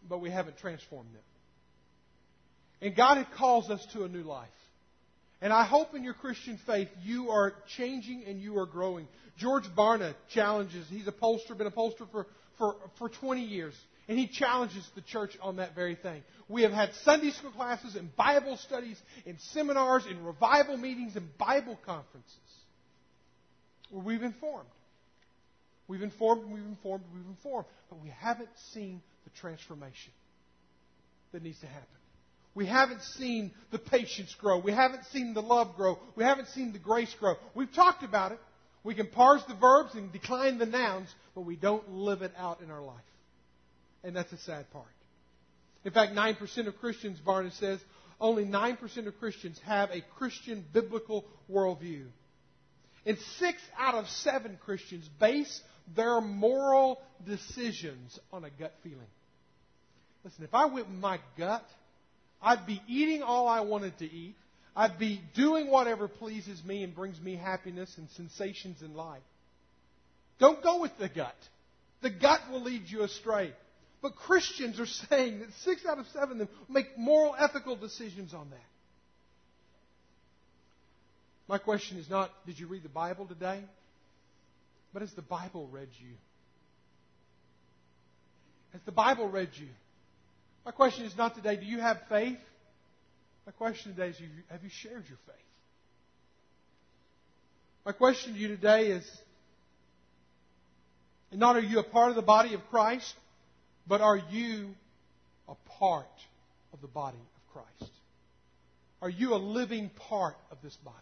but 0.10 0.20
we 0.20 0.30
haven't 0.30 0.58
transformed 0.58 1.14
them. 1.14 1.22
And 2.82 2.96
God 2.96 3.26
calls 3.38 3.70
us 3.70 3.86
to 3.94 4.04
a 4.04 4.10
new 4.10 4.24
life. 4.24 4.50
And 5.44 5.52
I 5.52 5.66
hope 5.66 5.94
in 5.94 6.06
your 6.06 6.14
Christian 6.14 6.58
faith 6.66 6.88
you 7.04 7.30
are 7.30 7.54
changing 7.76 8.24
and 8.26 8.40
you 8.40 8.58
are 8.60 8.66
growing. 8.66 9.10
George 9.38 9.66
Barna 9.66 10.16
challenges, 10.34 10.88
he's 10.90 11.06
a 11.06 11.12
pollster, 11.12 11.58
been 11.58 11.68
a 11.68 11.72
pollster 11.72 12.10
for, 12.10 12.28
for, 12.58 12.78
for 12.98 13.10
20 13.10 13.44
years. 13.44 13.74
And 14.08 14.18
he 14.18 14.28
challenges 14.28 14.90
the 14.96 15.02
church 15.02 15.38
on 15.42 15.58
that 15.58 15.76
very 15.76 15.96
thing. 15.96 16.24
We 16.48 16.62
have 16.62 16.72
had 16.72 16.94
Sunday 17.04 17.32
school 17.32 17.52
classes 17.52 17.96
and 17.96 18.16
Bible 18.16 18.56
studies 18.56 18.98
and 19.26 19.38
seminars 19.52 20.06
and 20.06 20.26
revival 20.26 20.78
meetings 20.78 21.18
and 21.18 21.38
Bible 21.38 21.78
conferences 21.86 22.38
where 23.92 24.02
we've 24.02 24.24
informed. 24.24 24.70
We've 25.90 26.04
informed, 26.04 26.50
we've 26.50 26.64
informed, 26.64 27.04
we've 27.14 27.26
informed. 27.26 27.66
But 27.90 28.02
we 28.02 28.14
haven't 28.18 28.50
seen 28.72 29.02
the 29.26 29.30
transformation 29.42 30.14
that 31.34 31.44
needs 31.44 31.60
to 31.60 31.68
happen. 31.68 32.03
We 32.56 32.66
haven't 32.68 33.02
seen 33.02 33.52
the 33.72 33.80
patience 33.80 34.36
grow. 34.40 34.60
We 34.60 34.72
haven't 34.72 35.06
seen 35.12 35.34
the 35.34 35.42
love 35.42 35.76
grow. 35.76 35.98
We 36.16 36.24
haven't 36.24 36.50
seen 36.50 36.72
the 36.72 36.80
grace 36.80 37.14
grow. 37.20 37.36
We've 37.56 37.74
talked 37.74 38.04
about 38.04 38.32
it. 38.32 38.40
We 38.84 38.96
can 38.96 39.08
parse 39.08 39.44
the 39.46 39.56
verbs 39.56 39.96
and 39.96 40.12
decline 40.12 40.58
the 40.58 40.66
nouns, 40.66 41.14
but 41.34 41.42
we 41.42 41.56
don't 41.56 41.90
live 41.90 42.22
it 42.22 42.34
out 42.38 42.62
in 42.62 42.70
our 42.70 42.82
life. 42.82 42.98
And 44.04 44.16
that's 44.16 44.32
a 44.34 44.38
sad 44.38 44.70
part. 44.72 44.86
In 45.86 45.92
fact, 45.92 46.14
9% 46.14 46.68
of 46.68 46.78
Christians, 46.78 47.20
Barna 47.26 47.52
says, 47.58 47.80
only 48.20 48.46
9% 48.46 49.08
of 49.08 49.18
Christians 49.20 49.60
have 49.66 49.90
a 49.92 50.02
Christian 50.18 50.64
biblical 50.74 51.26
worldview. 51.52 52.06
And 53.06 53.18
six 53.38 53.62
out 53.78 53.96
of 53.96 54.08
seven 54.08 54.58
Christians 54.64 55.10
base 55.20 55.62
their 55.96 56.22
moral 56.22 57.02
decisions 57.26 58.18
on 58.32 58.46
a 58.46 58.50
gut 58.50 58.74
feeling. 58.84 59.00
Listen, 60.24 60.46
if 60.46 60.54
I 60.54 60.66
went 60.66 60.88
with 60.88 61.00
my 61.00 61.20
gut, 61.38 61.66
I'd 62.44 62.68
be 62.68 62.82
eating 62.88 63.24
all 63.24 63.48
I 63.48 63.62
wanted 63.62 63.98
to 64.00 64.06
eat. 64.06 64.36
I'd 64.76 65.00
be 65.00 65.22
doing 65.36 65.70
whatever 65.70 66.08
pleases 66.08 66.64
me 66.66 66.84
and 66.84 66.94
brings 66.94 67.20
me 67.22 67.36
happiness 67.36 67.94
and 67.98 68.10
sensations 68.12 68.82
in 68.82 68.96
life. 68.96 69.22
Don't 70.40 70.62
go 70.62 70.82
with 70.82 70.98
the 70.98 71.08
gut. 71.08 71.36
The 72.02 72.10
gut 72.10 72.42
will 72.52 72.62
lead 72.62 72.84
you 72.88 73.04
astray. 73.04 73.54
But 74.02 74.16
Christians 74.16 74.80
are 74.80 74.86
saying 74.86 75.40
that 75.40 75.50
six 75.64 75.86
out 75.86 76.00
of 76.00 76.06
seven 76.08 76.42
of 76.42 76.48
them 76.48 76.50
make 76.68 76.98
moral, 76.98 77.36
ethical 77.40 77.78
decisions 77.78 78.34
on 78.34 78.50
that. 78.50 78.60
My 81.48 81.58
question 81.58 81.98
is 81.98 82.10
not, 82.10 82.32
did 82.46 82.60
you 82.60 82.68
read 82.68 82.84
the 82.84 82.90
Bible 82.90 83.26
today? 83.26 83.64
But 84.92 85.02
has 85.02 85.14
the 85.14 85.22
Bible 85.22 85.68
read 85.72 85.90
you? 86.00 86.14
Has 88.74 88.82
the 88.86 88.92
Bible 88.92 89.30
read 89.30 89.50
you? 89.54 89.68
My 90.66 90.72
question 90.72 91.06
is 91.06 91.16
not 91.18 91.36
today, 91.36 91.58
do 91.58 91.66
you 91.66 91.80
have 91.80 91.98
faith? 92.10 92.38
My 93.46 93.52
question 93.52 93.94
today 93.94 94.10
is, 94.10 94.18
have 94.50 94.64
you 94.64 94.70
shared 94.70 95.04
your 95.10 95.18
faith? 95.26 95.36
My 97.86 97.92
question 97.92 98.34
to 98.34 98.40
you 98.40 98.48
today 98.48 98.88
is, 98.88 99.06
and 101.32 101.40
not 101.40 101.58
are 101.58 101.62
you 101.62 101.80
a 101.80 101.84
part 101.84 102.10
of 102.10 102.16
the 102.16 102.22
body 102.22 102.54
of 102.54 102.62
Christ, 102.70 103.14
but 103.88 104.00
are 104.00 104.22
you 104.32 104.70
a 105.50 105.56
part 105.80 106.06
of 106.72 106.80
the 106.80 106.88
body 106.88 107.18
of 107.18 107.54
Christ? 107.54 107.92
Are 109.02 109.10
you 109.10 109.34
a 109.34 109.38
living 109.38 109.90
part 110.10 110.38
of 110.50 110.60
this 110.64 110.76
body? 110.78 110.96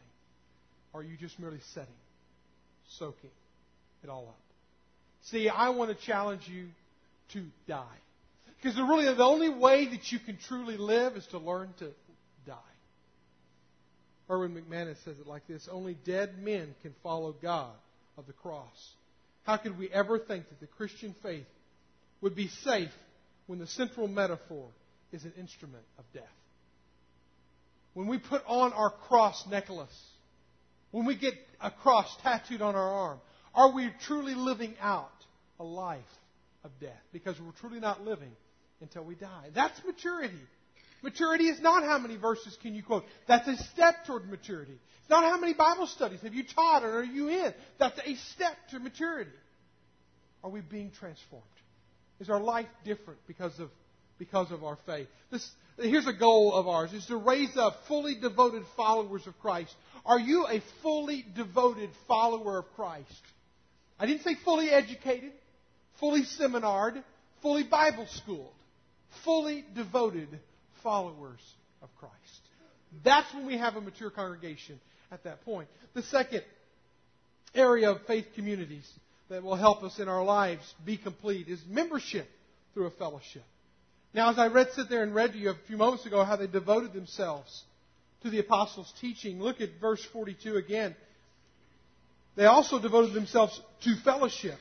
Or 0.93 1.01
are 1.01 1.03
you 1.03 1.17
just 1.17 1.39
merely 1.39 1.59
setting, 1.73 1.93
soaking 2.97 3.29
it 4.03 4.09
all 4.09 4.27
up? 4.27 4.39
See, 5.25 5.49
I 5.49 5.69
want 5.69 5.95
to 5.95 6.05
challenge 6.05 6.47
you 6.47 6.69
to 7.33 7.45
die. 7.67 7.85
Because 8.61 8.77
really 8.77 9.05
the 9.05 9.23
only 9.23 9.49
way 9.49 9.87
that 9.87 10.11
you 10.11 10.19
can 10.19 10.37
truly 10.47 10.77
live 10.77 11.15
is 11.15 11.25
to 11.27 11.39
learn 11.39 11.73
to 11.79 11.91
die. 12.45 12.55
Erwin 14.29 14.53
McManus 14.53 15.03
says 15.03 15.17
it 15.19 15.25
like 15.25 15.47
this 15.47 15.67
Only 15.71 15.95
dead 16.05 16.41
men 16.41 16.75
can 16.83 16.93
follow 17.01 17.33
God 17.41 17.73
of 18.17 18.27
the 18.27 18.33
cross. 18.33 18.93
How 19.43 19.57
could 19.57 19.79
we 19.79 19.89
ever 19.89 20.19
think 20.19 20.47
that 20.49 20.59
the 20.59 20.67
Christian 20.67 21.15
faith 21.23 21.47
would 22.21 22.35
be 22.35 22.49
safe 22.63 22.91
when 23.47 23.57
the 23.57 23.65
central 23.65 24.07
metaphor 24.07 24.67
is 25.11 25.23
an 25.23 25.33
instrument 25.39 25.83
of 25.97 26.05
death? 26.13 26.23
When 27.95 28.05
we 28.05 28.19
put 28.19 28.43
on 28.45 28.73
our 28.73 28.91
cross 28.91 29.43
necklace, 29.49 29.89
when 30.91 31.05
we 31.05 31.15
get 31.15 31.33
a 31.59 31.71
cross 31.71 32.15
tattooed 32.21 32.61
on 32.61 32.75
our 32.75 32.91
arm, 32.91 33.19
are 33.55 33.73
we 33.73 33.89
truly 34.05 34.35
living 34.35 34.75
out 34.79 35.09
a 35.59 35.63
life 35.63 35.99
of 36.63 36.71
death? 36.79 37.01
Because 37.11 37.35
we're 37.41 37.51
truly 37.59 37.79
not 37.79 38.05
living 38.05 38.31
until 38.81 39.03
we 39.03 39.15
die. 39.15 39.49
That's 39.53 39.79
maturity. 39.85 40.39
Maturity 41.03 41.45
is 41.45 41.59
not 41.59 41.83
how 41.83 41.97
many 41.97 42.15
verses 42.15 42.57
can 42.61 42.75
you 42.75 42.83
quote. 42.83 43.03
That's 43.27 43.47
a 43.47 43.57
step 43.73 44.05
toward 44.05 44.29
maturity. 44.29 44.77
It's 45.01 45.09
not 45.09 45.23
how 45.23 45.39
many 45.39 45.53
Bible 45.53 45.87
studies 45.87 46.21
have 46.21 46.33
you 46.33 46.43
taught 46.43 46.83
or 46.83 46.99
are 46.99 47.03
you 47.03 47.29
in. 47.29 47.53
That's 47.79 47.99
a 47.99 48.15
step 48.33 48.55
to 48.71 48.79
maturity. 48.79 49.31
Are 50.43 50.49
we 50.49 50.61
being 50.61 50.91
transformed? 50.91 51.45
Is 52.19 52.29
our 52.29 52.39
life 52.39 52.67
different 52.85 53.19
because 53.27 53.59
of, 53.59 53.69
because 54.19 54.51
of 54.51 54.63
our 54.63 54.77
faith? 54.85 55.07
This, 55.31 55.47
here's 55.77 56.05
a 56.05 56.13
goal 56.13 56.53
of 56.53 56.67
ours, 56.67 56.93
is 56.93 57.07
to 57.07 57.17
raise 57.17 57.57
up 57.57 57.77
fully 57.87 58.15
devoted 58.19 58.63
followers 58.77 59.25
of 59.25 59.37
Christ. 59.39 59.73
Are 60.05 60.19
you 60.19 60.45
a 60.47 60.61
fully 60.83 61.25
devoted 61.35 61.89
follower 62.07 62.59
of 62.59 62.65
Christ? 62.75 63.09
I 63.99 64.05
didn't 64.05 64.23
say 64.23 64.35
fully 64.45 64.69
educated, 64.69 65.31
fully 65.99 66.23
seminared, 66.23 67.03
fully 67.41 67.63
Bible 67.63 68.05
schooled 68.07 68.53
fully 69.23 69.65
devoted 69.75 70.27
followers 70.83 71.39
of 71.81 71.89
Christ. 71.99 72.15
That's 73.03 73.33
when 73.33 73.45
we 73.45 73.57
have 73.57 73.75
a 73.75 73.81
mature 73.81 74.09
congregation 74.09 74.79
at 75.11 75.23
that 75.23 75.43
point. 75.45 75.67
The 75.93 76.03
second 76.03 76.43
area 77.53 77.91
of 77.91 78.01
faith 78.05 78.25
communities 78.35 78.89
that 79.29 79.43
will 79.43 79.55
help 79.55 79.83
us 79.83 79.99
in 79.99 80.07
our 80.07 80.23
lives 80.23 80.73
be 80.85 80.97
complete 80.97 81.47
is 81.47 81.61
membership 81.67 82.27
through 82.73 82.87
a 82.87 82.91
fellowship. 82.91 83.43
Now, 84.13 84.29
as 84.29 84.37
I 84.37 84.47
read, 84.47 84.67
sit 84.73 84.89
there 84.89 85.03
and 85.03 85.15
read 85.15 85.33
to 85.33 85.37
you 85.37 85.51
a 85.51 85.55
few 85.67 85.77
moments 85.77 86.05
ago 86.05 86.23
how 86.23 86.35
they 86.35 86.47
devoted 86.47 86.93
themselves 86.93 87.63
to 88.23 88.29
the 88.29 88.39
apostles' 88.39 88.93
teaching, 88.99 89.41
look 89.41 89.61
at 89.61 89.69
verse 89.79 90.03
42 90.11 90.57
again. 90.57 90.95
They 92.35 92.45
also 92.45 92.79
devoted 92.79 93.13
themselves 93.13 93.59
to 93.83 93.95
fellowship 94.03 94.57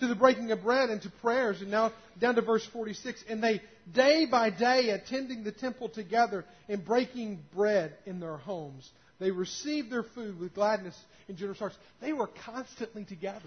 to 0.00 0.06
the 0.06 0.14
breaking 0.14 0.50
of 0.50 0.62
bread 0.62 0.90
and 0.90 1.00
to 1.02 1.10
prayers. 1.22 1.60
And 1.60 1.70
now 1.70 1.92
down 2.20 2.34
to 2.34 2.42
verse 2.42 2.64
46. 2.72 3.24
And 3.28 3.42
they, 3.42 3.60
day 3.92 4.26
by 4.26 4.50
day, 4.50 4.90
attending 4.90 5.44
the 5.44 5.52
temple 5.52 5.88
together 5.88 6.44
and 6.68 6.84
breaking 6.84 7.40
bread 7.54 7.94
in 8.06 8.20
their 8.20 8.36
homes, 8.36 8.88
they 9.20 9.30
received 9.30 9.90
their 9.90 10.02
food 10.02 10.38
with 10.38 10.54
gladness 10.54 10.98
and 11.28 11.36
generous 11.36 11.58
hearts. 11.58 11.76
They 12.00 12.12
were 12.12 12.28
constantly 12.44 13.04
together. 13.04 13.40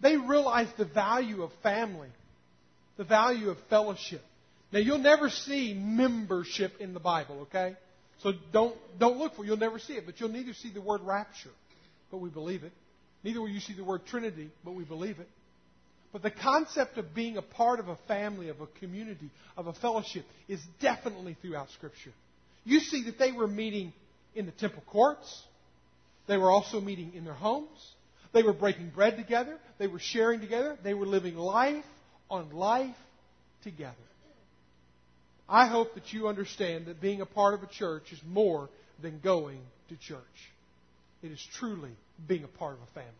They 0.00 0.16
realized 0.16 0.76
the 0.76 0.84
value 0.84 1.42
of 1.42 1.50
family, 1.62 2.08
the 2.96 3.04
value 3.04 3.50
of 3.50 3.58
fellowship. 3.70 4.22
Now, 4.72 4.80
you'll 4.80 4.98
never 4.98 5.30
see 5.30 5.72
membership 5.72 6.80
in 6.80 6.94
the 6.94 7.00
Bible, 7.00 7.42
okay? 7.42 7.76
So 8.22 8.32
don't, 8.52 8.76
don't 8.98 9.18
look 9.18 9.36
for 9.36 9.44
it. 9.44 9.46
You'll 9.46 9.56
never 9.56 9.78
see 9.78 9.94
it. 9.94 10.04
But 10.04 10.20
you'll 10.20 10.30
neither 10.30 10.52
see 10.52 10.70
the 10.70 10.80
word 10.80 11.00
rapture, 11.02 11.50
but 12.10 12.18
we 12.18 12.28
believe 12.28 12.64
it. 12.64 12.72
Neither 13.24 13.40
will 13.40 13.48
you 13.48 13.60
see 13.60 13.72
the 13.72 13.82
word 13.82 14.02
Trinity, 14.06 14.50
but 14.64 14.74
we 14.74 14.84
believe 14.84 15.18
it. 15.18 15.28
But 16.12 16.22
the 16.22 16.30
concept 16.30 16.98
of 16.98 17.14
being 17.14 17.38
a 17.38 17.42
part 17.42 17.80
of 17.80 17.88
a 17.88 17.96
family, 18.06 18.50
of 18.50 18.60
a 18.60 18.66
community, 18.78 19.30
of 19.56 19.66
a 19.66 19.72
fellowship 19.72 20.24
is 20.46 20.60
definitely 20.80 21.36
throughout 21.42 21.70
Scripture. 21.70 22.12
You 22.64 22.78
see 22.80 23.04
that 23.04 23.18
they 23.18 23.32
were 23.32 23.48
meeting 23.48 23.92
in 24.34 24.46
the 24.46 24.52
temple 24.52 24.84
courts. 24.86 25.42
They 26.28 26.36
were 26.36 26.50
also 26.50 26.80
meeting 26.80 27.12
in 27.14 27.24
their 27.24 27.34
homes. 27.34 27.94
They 28.32 28.42
were 28.42 28.52
breaking 28.52 28.90
bread 28.90 29.16
together. 29.16 29.58
They 29.78 29.86
were 29.86 29.98
sharing 29.98 30.40
together. 30.40 30.76
They 30.84 30.94
were 30.94 31.06
living 31.06 31.36
life 31.36 31.84
on 32.30 32.50
life 32.52 32.94
together. 33.62 33.94
I 35.48 35.66
hope 35.66 35.94
that 35.94 36.12
you 36.12 36.28
understand 36.28 36.86
that 36.86 37.00
being 37.00 37.20
a 37.20 37.26
part 37.26 37.54
of 37.54 37.62
a 37.62 37.66
church 37.66 38.12
is 38.12 38.20
more 38.26 38.68
than 39.02 39.20
going 39.20 39.60
to 39.88 39.96
church. 39.96 40.20
It 41.22 41.32
is 41.32 41.44
truly 41.54 41.90
being 42.26 42.44
a 42.44 42.48
part 42.48 42.74
of 42.74 42.80
a 42.82 42.92
family. 42.94 43.10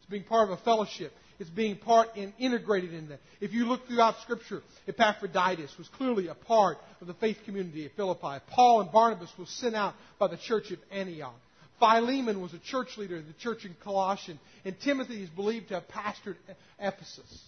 It's 0.00 0.10
being 0.10 0.24
part 0.24 0.50
of 0.50 0.58
a 0.58 0.62
fellowship. 0.62 1.12
It's 1.38 1.50
being 1.50 1.76
part 1.76 2.16
and 2.16 2.32
integrated 2.38 2.94
in 2.94 3.08
that. 3.08 3.20
If 3.40 3.52
you 3.52 3.66
look 3.66 3.86
throughout 3.86 4.20
Scripture, 4.22 4.62
Epaphroditus 4.88 5.76
was 5.76 5.88
clearly 5.88 6.28
a 6.28 6.34
part 6.34 6.78
of 7.00 7.06
the 7.06 7.14
faith 7.14 7.38
community 7.44 7.84
at 7.84 7.92
Philippi. 7.96 8.42
Paul 8.48 8.80
and 8.80 8.92
Barnabas 8.92 9.30
was 9.38 9.50
sent 9.50 9.74
out 9.74 9.94
by 10.18 10.28
the 10.28 10.36
church 10.36 10.70
of 10.70 10.78
Antioch. 10.90 11.34
Philemon 11.78 12.40
was 12.40 12.54
a 12.54 12.58
church 12.58 12.96
leader 12.96 13.16
in 13.16 13.26
the 13.26 13.34
church 13.34 13.64
in 13.66 13.76
Colossian. 13.82 14.38
And 14.64 14.78
Timothy 14.80 15.22
is 15.22 15.28
believed 15.28 15.68
to 15.68 15.74
have 15.74 15.88
pastored 15.88 16.36
Ephesus. 16.80 17.42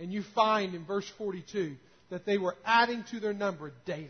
And 0.00 0.12
you 0.12 0.22
find 0.34 0.74
in 0.74 0.84
verse 0.84 1.10
42 1.18 1.74
that 2.10 2.24
they 2.24 2.38
were 2.38 2.54
adding 2.64 3.04
to 3.10 3.20
their 3.20 3.34
number 3.34 3.72
daily. 3.84 4.08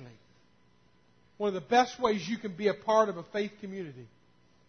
One 1.38 1.48
of 1.48 1.54
the 1.54 1.60
best 1.60 1.98
ways 2.00 2.26
you 2.28 2.38
can 2.38 2.52
be 2.52 2.68
a 2.68 2.74
part 2.74 3.08
of 3.08 3.16
a 3.16 3.24
faith 3.24 3.52
community 3.60 4.06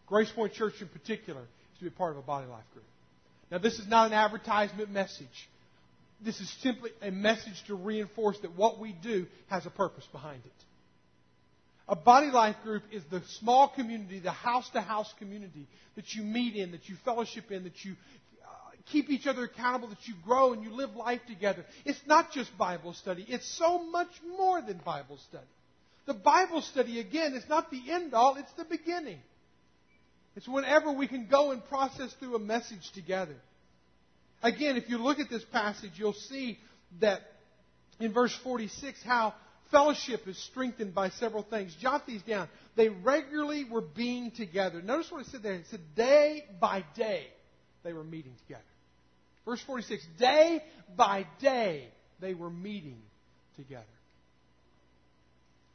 Grace 0.08 0.32
Point 0.32 0.54
Church 0.54 0.82
in 0.82 0.88
particular 0.88 1.42
is 1.42 1.80
to 1.80 1.84
be 1.84 1.90
part 1.90 2.14
of 2.14 2.18
a 2.18 2.22
body 2.22 2.48
life 2.48 2.64
group. 2.74 2.86
Now, 3.52 3.60
this 3.60 3.80
is 3.80 3.88
not 3.88 4.08
an 4.08 4.14
advertisement 4.14 4.90
message. 4.90 5.50
This 6.24 6.40
is 6.42 6.50
simply 6.62 6.92
a 7.02 7.12
message 7.12 7.64
to 7.68 7.76
reinforce 7.76 8.40
that 8.40 8.56
what 8.56 8.80
we 8.80 8.94
do 8.94 9.28
has 9.48 9.66
a 9.66 9.70
purpose 9.70 10.06
behind 10.12 10.42
it. 10.44 10.52
A 11.90 11.96
body 11.96 12.32
life 12.32 12.56
group 12.64 12.84
is 12.92 13.04
the 13.10 13.22
small 13.40 13.70
community, 13.70 14.20
the 14.20 14.32
house 14.32 14.70
to 14.72 14.82
house 14.82 15.14
community 15.20 15.68
that 15.96 16.14
you 16.14 16.24
meet 16.24 16.56
in, 16.56 16.72
that 16.72 16.90
you 16.90 16.96
fellowship 17.06 17.52
in, 17.52 17.64
that 17.64 17.86
you 17.86 17.94
uh, 18.44 18.48
keep 18.92 19.10
each 19.10 19.26
other 19.26 19.44
accountable, 19.44 19.88
that 19.88 20.06
you 20.06 20.14
grow 20.26 20.52
and 20.52 20.64
you 20.64 20.72
live 20.72 20.96
life 20.96 21.22
together. 21.28 21.64
It's 21.86 22.02
not 22.06 22.32
just 22.34 22.58
Bible 22.58 22.94
study, 22.94 23.26
it's 23.30 23.50
so 23.58 23.82
much 23.84 24.10
more 24.38 24.62
than 24.62 24.82
Bible 24.84 25.18
study. 25.30 25.48
The 26.08 26.14
Bible 26.14 26.62
study, 26.62 27.00
again, 27.00 27.34
is 27.36 27.48
not 27.48 27.72
the 27.72 27.92
end 27.92 28.14
all, 28.14 28.36
it's 28.36 28.52
the 28.54 28.66
beginning. 28.66 29.20
It's 30.38 30.48
whenever 30.48 30.92
we 30.92 31.08
can 31.08 31.26
go 31.26 31.50
and 31.50 31.66
process 31.66 32.14
through 32.20 32.36
a 32.36 32.40
message 32.40 32.92
together. 32.94 33.36
Again, 34.44 34.78
if 34.78 34.88
you 34.88 35.00
look 35.00 35.18
at 35.20 35.32
this 35.32 35.44
passage, 35.52 35.94
you'll 35.96 36.14
see 36.14 36.60
that 37.02 37.22
in 38.00 38.14
verse 38.14 38.38
46 38.44 39.02
how 39.04 39.34
fellowship 39.72 40.28
is 40.28 40.38
strengthened 40.44 40.94
by 40.94 41.10
several 41.10 41.42
things. 41.42 41.76
Jot 41.82 42.06
these 42.06 42.22
down. 42.22 42.50
They 42.76 42.88
regularly 42.90 43.66
were 43.66 43.82
being 43.82 44.30
together. 44.30 44.80
Notice 44.80 45.12
what 45.12 45.26
it 45.26 45.32
said 45.32 45.42
there. 45.42 45.56
It 45.56 45.66
said 45.72 45.82
day 45.96 46.46
by 46.62 46.86
day 46.96 47.26
they 47.84 47.94
were 47.94 48.04
meeting 48.04 48.36
together. 48.46 48.64
Verse 49.44 49.62
46 49.66 50.06
day 50.20 50.64
by 50.96 51.26
day 51.42 51.88
they 52.20 52.36
were 52.36 52.52
meeting 52.52 53.02
together. 53.56 53.84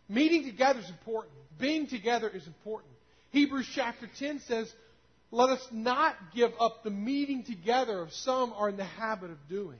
Meeting 0.08 0.44
together 0.44 0.78
is 0.78 0.88
important. 0.88 1.34
Being 1.58 1.88
together 1.88 2.28
is 2.28 2.46
important. 2.46 2.91
Hebrews 3.32 3.68
chapter 3.74 4.08
10 4.18 4.40
says, 4.46 4.72
Let 5.30 5.50
us 5.50 5.66
not 5.72 6.14
give 6.34 6.52
up 6.60 6.84
the 6.84 6.90
meeting 6.90 7.44
together 7.44 7.98
of 8.00 8.12
some 8.12 8.52
are 8.52 8.68
in 8.68 8.76
the 8.76 8.84
habit 8.84 9.30
of 9.30 9.38
doing. 9.48 9.78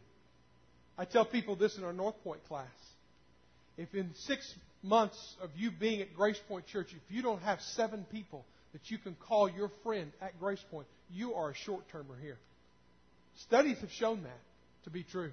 I 0.99 1.05
tell 1.05 1.25
people 1.25 1.57
this 1.57 1.77
in 1.77 1.85
our 1.85 1.93
North 1.93 2.23
Point 2.25 2.45
class. 2.49 2.67
If 3.77 3.95
in 3.95 4.11
six 4.15 4.53
months 4.83 5.19
of 5.43 5.51
you 5.57 5.71
being 5.71 6.01
at 6.01 6.15
Grace 6.15 6.41
Point 6.49 6.67
Church, 6.67 6.89
if 6.91 7.15
you 7.15 7.23
don't 7.23 7.43
have 7.43 7.61
seven 7.61 8.07
people 8.11 8.45
that 8.73 8.91
you 8.91 8.99
can 8.99 9.15
call 9.29 9.51
your 9.51 9.71
friend 9.83 10.13
at 10.21 10.39
Grace 10.41 10.63
Point, 10.71 10.87
you 11.11 11.35
are 11.35 11.51
a 11.51 11.55
short 11.55 11.89
termer 11.91 12.17
here. 12.21 12.39
Studies 13.37 13.79
have 13.81 13.91
shown 13.93 14.23
that 14.23 14.41
to 14.85 14.91
be 14.91 15.03
true. 15.03 15.31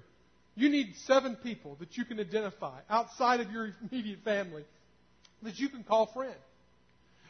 You 0.56 0.68
need 0.68 0.94
seven 1.06 1.36
people 1.36 1.76
that 1.80 1.96
you 1.96 2.04
can 2.04 2.20
identify 2.20 2.80
outside 2.90 3.40
of 3.40 3.50
your 3.50 3.74
immediate 3.90 4.20
family 4.24 4.64
that 5.42 5.58
you 5.58 5.70
can 5.70 5.84
call 5.84 6.06
friend. 6.06 6.34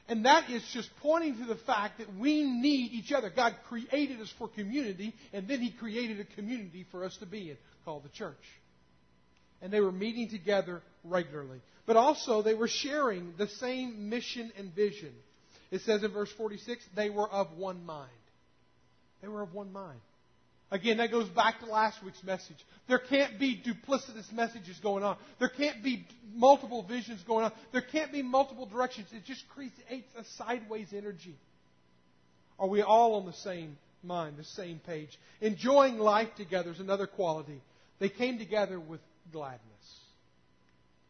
And 0.09 0.25
that 0.25 0.51
is 0.51 0.63
just 0.73 0.91
pointing 1.01 1.39
to 1.39 1.45
the 1.45 1.57
fact 1.57 1.99
that 1.99 2.15
we 2.19 2.43
need 2.43 2.93
each 2.93 3.13
other. 3.13 3.31
God 3.31 3.55
created 3.69 4.21
us 4.21 4.33
for 4.39 4.49
community, 4.49 5.15
and 5.33 5.47
then 5.47 5.61
He 5.61 5.71
created 5.71 6.19
a 6.21 6.25
community 6.25 6.85
for 6.91 7.05
us 7.05 7.17
to 7.19 7.27
be 7.27 7.51
in 7.51 7.57
called 7.85 8.05
the 8.05 8.09
church. 8.11 8.37
And 9.63 9.73
they 9.73 9.81
were 9.81 9.93
meeting 9.93 10.29
together 10.29 10.83
regularly. 11.05 11.61
But 11.87 11.97
also, 11.97 12.43
they 12.43 12.55
were 12.55 12.69
sharing 12.69 13.35
the 13.37 13.49
same 13.49 14.09
mission 14.09 14.53
and 14.57 14.75
vision. 14.75 15.13
It 15.71 15.83
says 15.83 16.03
in 16.03 16.13
verse 16.13 16.31
46 16.37 16.85
they 16.95 17.11
were 17.11 17.29
of 17.29 17.57
one 17.57 17.85
mind. 17.85 18.11
They 19.23 19.29
were 19.29 19.43
of 19.43 19.55
one 19.55 19.73
mind. 19.73 20.01
Again, 20.73 20.99
that 20.99 21.11
goes 21.11 21.29
back 21.29 21.59
to 21.61 21.67
last 21.67 22.03
week's 22.05 22.23
message. 22.23 22.57
There 22.89 23.01
can't 23.01 23.41
be 23.41 23.61
duplicitous 23.61 24.33
messages 24.33 24.79
going 24.81 25.03
on. 25.03 25.17
There 25.41 25.49
can't 25.49 25.83
be 25.83 26.07
multiple 26.33 26.85
visions 26.85 27.23
going 27.27 27.45
on. 27.45 27.53
There 27.73 27.83
can't 27.83 28.13
be 28.13 28.23
multiple 28.23 28.67
directions. 28.67 29.09
It 29.13 29.25
just 29.25 29.49
creates 29.49 29.75
a 29.91 30.25
sideways 30.37 30.89
energy. 30.97 31.35
Are 32.59 32.69
we 32.69 32.83
all 32.83 33.15
on 33.15 33.27
the 33.27 33.33
same 33.33 33.79
mind, 34.05 34.37
the 34.37 34.45
same 34.45 34.81
page? 34.87 35.19
Enjoying 35.41 35.99
life 35.99 36.29
together 36.37 36.71
is 36.71 36.79
another 36.79 37.09
quality. 37.09 37.61
They 37.99 38.09
came 38.09 38.39
together 38.39 38.79
with 38.79 39.01
gladness. 39.33 39.61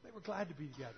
They 0.04 0.10
were 0.14 0.20
glad 0.20 0.48
to 0.48 0.54
be 0.54 0.68
together. 0.68 0.94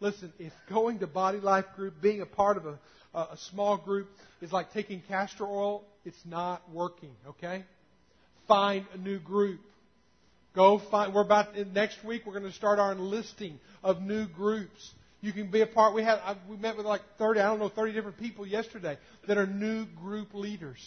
Listen, 0.00 0.32
if 0.38 0.52
going 0.70 1.00
to 1.00 1.06
Body 1.06 1.38
Life 1.38 1.66
Group, 1.76 2.00
being 2.00 2.22
a 2.22 2.26
part 2.26 2.56
of 2.56 2.64
a, 2.64 2.78
a 3.14 3.36
small 3.50 3.76
group, 3.76 4.08
is 4.40 4.50
like 4.52 4.72
taking 4.72 5.02
castor 5.06 5.44
oil, 5.44 5.84
it's 6.06 6.24
not 6.24 6.62
working, 6.72 7.14
okay? 7.28 7.64
Find 8.50 8.84
a 8.92 8.98
new 8.98 9.20
group. 9.20 9.60
Go 10.56 10.82
find, 10.90 11.14
we're 11.14 11.22
about, 11.22 11.56
next 11.72 12.04
week 12.04 12.22
we're 12.26 12.32
going 12.32 12.50
to 12.50 12.52
start 12.52 12.80
our 12.80 12.90
enlisting 12.90 13.60
of 13.84 14.02
new 14.02 14.26
groups. 14.26 14.90
You 15.20 15.32
can 15.32 15.52
be 15.52 15.60
a 15.60 15.66
part, 15.66 15.94
we 15.94 16.02
had, 16.02 16.18
we 16.48 16.56
met 16.56 16.76
with 16.76 16.84
like 16.84 17.02
30, 17.16 17.38
I 17.38 17.46
don't 17.46 17.60
know, 17.60 17.68
30 17.68 17.92
different 17.92 18.18
people 18.18 18.44
yesterday 18.44 18.98
that 19.28 19.38
are 19.38 19.46
new 19.46 19.86
group 19.86 20.34
leaders. 20.34 20.78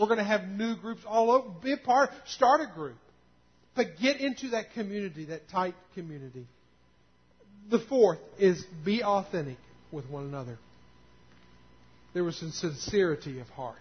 We're 0.00 0.06
going 0.06 0.20
to 0.20 0.24
have 0.24 0.48
new 0.48 0.74
groups 0.74 1.02
all 1.06 1.30
over. 1.30 1.50
Be 1.62 1.72
a 1.72 1.76
part, 1.76 2.10
start 2.24 2.62
a 2.62 2.74
group. 2.74 2.96
But 3.76 3.98
get 4.00 4.18
into 4.18 4.50
that 4.50 4.72
community, 4.72 5.26
that 5.26 5.50
tight 5.50 5.74
community. 5.94 6.46
The 7.70 7.78
fourth 7.78 8.20
is 8.38 8.64
be 8.86 9.02
authentic 9.02 9.58
with 9.90 10.08
one 10.08 10.24
another. 10.24 10.56
There 12.14 12.24
was 12.24 12.36
sincerity 12.36 13.38
of 13.40 13.48
heart 13.50 13.76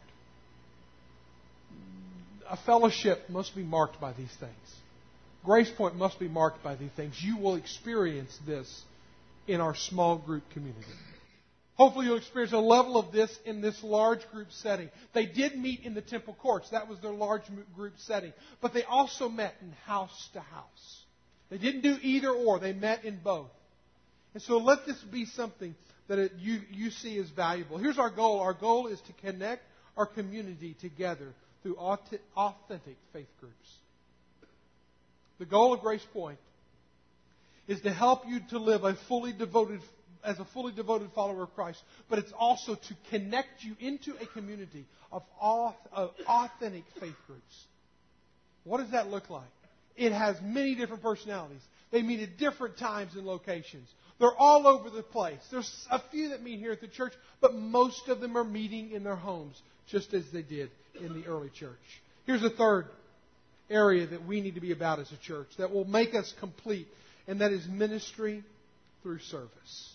a 2.52 2.58
fellowship 2.58 3.30
must 3.30 3.56
be 3.56 3.64
marked 3.64 4.00
by 4.02 4.12
these 4.12 4.34
things. 4.40 4.76
Grace 5.46 5.72
Point 5.72 5.96
must 5.96 6.20
be 6.20 6.28
marked 6.28 6.62
by 6.64 6.76
these 6.76 6.92
things. 6.96 7.16
You 7.20 7.38
will 7.38 7.56
experience 7.56 8.38
this 8.46 8.84
in 9.48 9.62
our 9.62 9.74
small 9.74 10.18
group 10.18 10.44
community. 10.52 10.86
Hopefully, 11.76 12.06
you'll 12.06 12.18
experience 12.18 12.54
a 12.54 12.60
level 12.60 12.98
of 12.98 13.12
this 13.12 13.36
in 13.46 13.62
this 13.62 13.82
large 13.82 14.30
group 14.32 14.50
setting. 14.52 14.90
They 15.14 15.26
did 15.26 15.58
meet 15.58 15.84
in 15.84 15.94
the 15.94 16.02
temple 16.02 16.36
courts. 16.40 16.70
That 16.70 16.90
was 16.90 17.00
their 17.00 17.14
large 17.14 17.44
group 17.76 17.94
setting. 18.00 18.34
But 18.62 18.74
they 18.74 18.84
also 18.84 19.30
met 19.30 19.56
in 19.62 19.72
house 19.86 20.30
to 20.34 20.42
house. 20.42 21.02
They 21.50 21.58
didn't 21.58 21.82
do 21.82 21.98
either 22.02 22.30
or, 22.30 22.60
they 22.60 22.74
met 22.74 23.06
in 23.06 23.18
both. 23.24 23.50
And 24.34 24.44
so 24.44 24.58
let 24.58 24.86
this 24.86 25.02
be 25.12 25.26
something 25.26 25.74
that 26.08 26.20
it, 26.20 26.34
you, 26.38 26.62
you 26.70 26.92
see 26.92 27.18
as 27.18 27.30
valuable. 27.30 27.78
Here's 27.78 27.98
our 27.98 28.12
goal 28.12 28.42
our 28.42 28.54
goal 28.54 28.88
is 28.88 29.00
to 29.02 29.14
connect 29.14 29.64
our 29.98 30.06
community 30.06 30.76
together 30.82 31.34
through 31.62 31.78
authentic 31.78 32.98
faith 33.14 33.28
groups. 33.40 33.56
The 35.40 35.46
goal 35.46 35.74
of 35.74 35.82
Grace 35.82 36.06
Point 36.14 36.40
is 37.68 37.82
to 37.82 37.92
help 37.92 38.28
you 38.28 38.40
to 38.50 38.60
live 38.60 38.84
a 38.84 38.96
fully 39.08 39.34
devoted 39.34 39.80
as 40.24 40.40
a 40.40 40.46
fully 40.46 40.72
devoted 40.72 41.10
follower 41.16 41.44
of 41.44 41.56
Christ, 41.56 41.82
but 42.08 42.20
it's 42.20 42.32
also 42.38 42.76
to 42.76 42.96
connect 43.10 43.64
you 43.64 43.76
into 43.80 44.14
a 44.22 44.26
community 44.28 44.86
of, 45.12 45.24
authentic 45.42 46.84
faith 47.00 47.16
groups. 47.26 47.66
What 48.64 48.78
does 48.78 48.92
that 48.92 49.10
look 49.10 49.32
like? 49.32 49.50
It 49.98 50.12
has 50.12 50.36
many 50.44 50.76
different 50.76 51.02
personalities. 51.02 51.62
They 51.92 52.04
meet 52.04 52.20
at 52.20 52.38
different 52.38 52.78
times 52.78 53.16
and 53.16 53.26
locations. 53.26 53.90
They're 54.20 54.36
all 54.38 54.68
over 54.68 54.92
the 54.92 55.02
place. 55.02 55.40
There's 55.50 55.88
a 55.90 56.00
few 56.12 56.30
that 56.30 56.44
meet 56.44 56.60
here 56.60 56.72
at 56.72 56.82
the 56.82 56.88
church, 56.88 57.14
but 57.42 57.56
most 57.56 58.08
of 58.08 58.20
them 58.20 58.38
are 58.38 58.44
meeting 58.44 58.92
in 58.92 59.04
their 59.04 59.16
homes, 59.16 59.60
just 59.88 60.14
as 60.14 60.24
they 60.32 60.44
did 60.44 60.70
in 61.02 61.20
the 61.20 61.28
early 61.28 61.50
church. 61.50 62.02
Here's 62.26 62.44
a 62.44 62.50
third 62.50 62.86
area 63.70 64.06
that 64.08 64.26
we 64.26 64.42
need 64.42 64.56
to 64.56 64.62
be 64.62 64.72
about 64.72 65.00
as 65.00 65.12
a 65.12 65.18
church 65.18 65.48
that 65.58 65.72
will 65.72 65.86
make 65.86 66.14
us 66.14 66.34
complete, 66.40 66.88
and 67.28 67.42
that 67.42 67.52
is 67.52 67.68
ministry 67.68 68.44
through 69.02 69.20
service. 69.20 69.94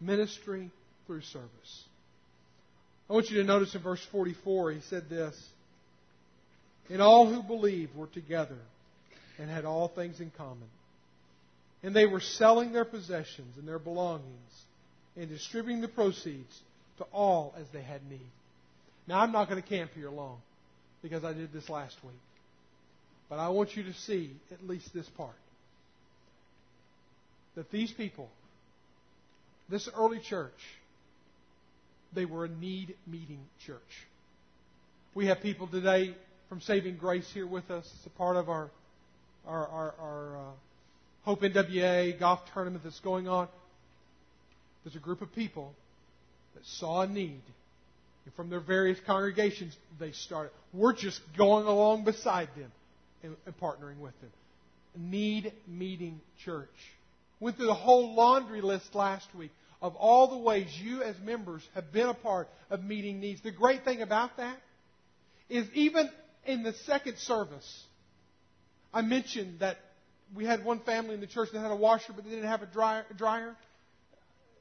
Ministry 0.00 0.70
through 1.06 1.22
service. 1.22 1.84
I 3.08 3.12
want 3.12 3.30
you 3.30 3.38
to 3.38 3.44
notice 3.44 3.74
in 3.74 3.82
verse 3.82 4.04
44, 4.12 4.72
he 4.72 4.80
said 4.82 5.08
this 5.08 5.34
And 6.90 7.00
all 7.00 7.32
who 7.32 7.42
believed 7.42 7.94
were 7.94 8.06
together 8.06 8.58
and 9.38 9.48
had 9.48 9.64
all 9.64 9.88
things 9.88 10.20
in 10.20 10.30
common. 10.36 10.68
And 11.82 11.94
they 11.94 12.06
were 12.06 12.20
selling 12.20 12.72
their 12.72 12.84
possessions 12.84 13.56
and 13.56 13.66
their 13.66 13.78
belongings 13.78 14.52
and 15.16 15.28
distributing 15.28 15.80
the 15.80 15.88
proceeds 15.88 16.60
to 16.98 17.04
all 17.12 17.54
as 17.58 17.66
they 17.72 17.82
had 17.82 18.08
need. 18.10 18.30
Now, 19.08 19.20
I'm 19.20 19.32
not 19.32 19.48
going 19.48 19.60
to 19.60 19.66
camp 19.66 19.92
here 19.94 20.10
long 20.10 20.36
because 21.00 21.24
I 21.24 21.32
did 21.32 21.50
this 21.50 21.70
last 21.70 21.96
week. 22.04 22.12
But 23.30 23.38
I 23.38 23.48
want 23.48 23.74
you 23.74 23.82
to 23.84 23.94
see 23.94 24.30
at 24.52 24.62
least 24.68 24.92
this 24.92 25.08
part. 25.16 25.34
That 27.54 27.70
these 27.70 27.90
people, 27.90 28.28
this 29.70 29.88
early 29.96 30.20
church, 30.20 30.52
they 32.14 32.26
were 32.26 32.44
a 32.44 32.48
need 32.48 32.94
meeting 33.06 33.40
church. 33.66 33.80
We 35.14 35.26
have 35.26 35.40
people 35.40 35.66
today 35.66 36.14
from 36.50 36.60
Saving 36.60 36.98
Grace 36.98 37.28
here 37.32 37.46
with 37.46 37.70
us. 37.70 37.90
It's 37.96 38.06
a 38.06 38.10
part 38.10 38.36
of 38.36 38.50
our, 38.50 38.70
our, 39.46 39.66
our, 39.66 39.94
our 39.98 40.36
uh, 40.36 40.50
Hope 41.22 41.40
NWA 41.40 42.18
golf 42.20 42.40
tournament 42.52 42.84
that's 42.84 43.00
going 43.00 43.26
on. 43.26 43.48
There's 44.84 44.96
a 44.96 45.00
group 45.00 45.22
of 45.22 45.34
people 45.34 45.72
that 46.54 46.64
saw 46.64 47.02
a 47.02 47.06
need 47.06 47.40
from 48.36 48.50
their 48.50 48.60
various 48.60 48.98
congregations, 49.06 49.76
they 49.98 50.12
started. 50.12 50.52
We're 50.72 50.94
just 50.94 51.20
going 51.36 51.66
along 51.66 52.04
beside 52.04 52.48
them 52.56 52.70
and, 53.22 53.36
and 53.46 53.58
partnering 53.58 53.98
with 53.98 54.18
them. 54.20 54.30
Need 54.96 55.52
meeting 55.66 56.20
church. 56.44 56.68
Went 57.40 57.56
through 57.56 57.66
the 57.66 57.74
whole 57.74 58.14
laundry 58.14 58.60
list 58.60 58.94
last 58.94 59.26
week 59.34 59.52
of 59.80 59.94
all 59.94 60.28
the 60.28 60.38
ways 60.38 60.66
you 60.82 61.02
as 61.02 61.16
members 61.20 61.66
have 61.74 61.92
been 61.92 62.08
a 62.08 62.14
part 62.14 62.48
of 62.70 62.82
meeting 62.82 63.20
needs. 63.20 63.40
The 63.42 63.52
great 63.52 63.84
thing 63.84 64.02
about 64.02 64.36
that 64.38 64.56
is 65.48 65.66
even 65.74 66.10
in 66.46 66.62
the 66.62 66.72
second 66.86 67.18
service, 67.18 67.84
I 68.92 69.02
mentioned 69.02 69.60
that 69.60 69.78
we 70.34 70.44
had 70.44 70.64
one 70.64 70.80
family 70.80 71.14
in 71.14 71.20
the 71.20 71.26
church 71.26 71.50
that 71.52 71.60
had 71.60 71.70
a 71.70 71.76
washer, 71.76 72.12
but 72.12 72.24
they 72.24 72.30
didn't 72.30 72.48
have 72.48 72.62
a 72.62 72.66
dryer. 72.66 73.04
dryer. 73.16 73.54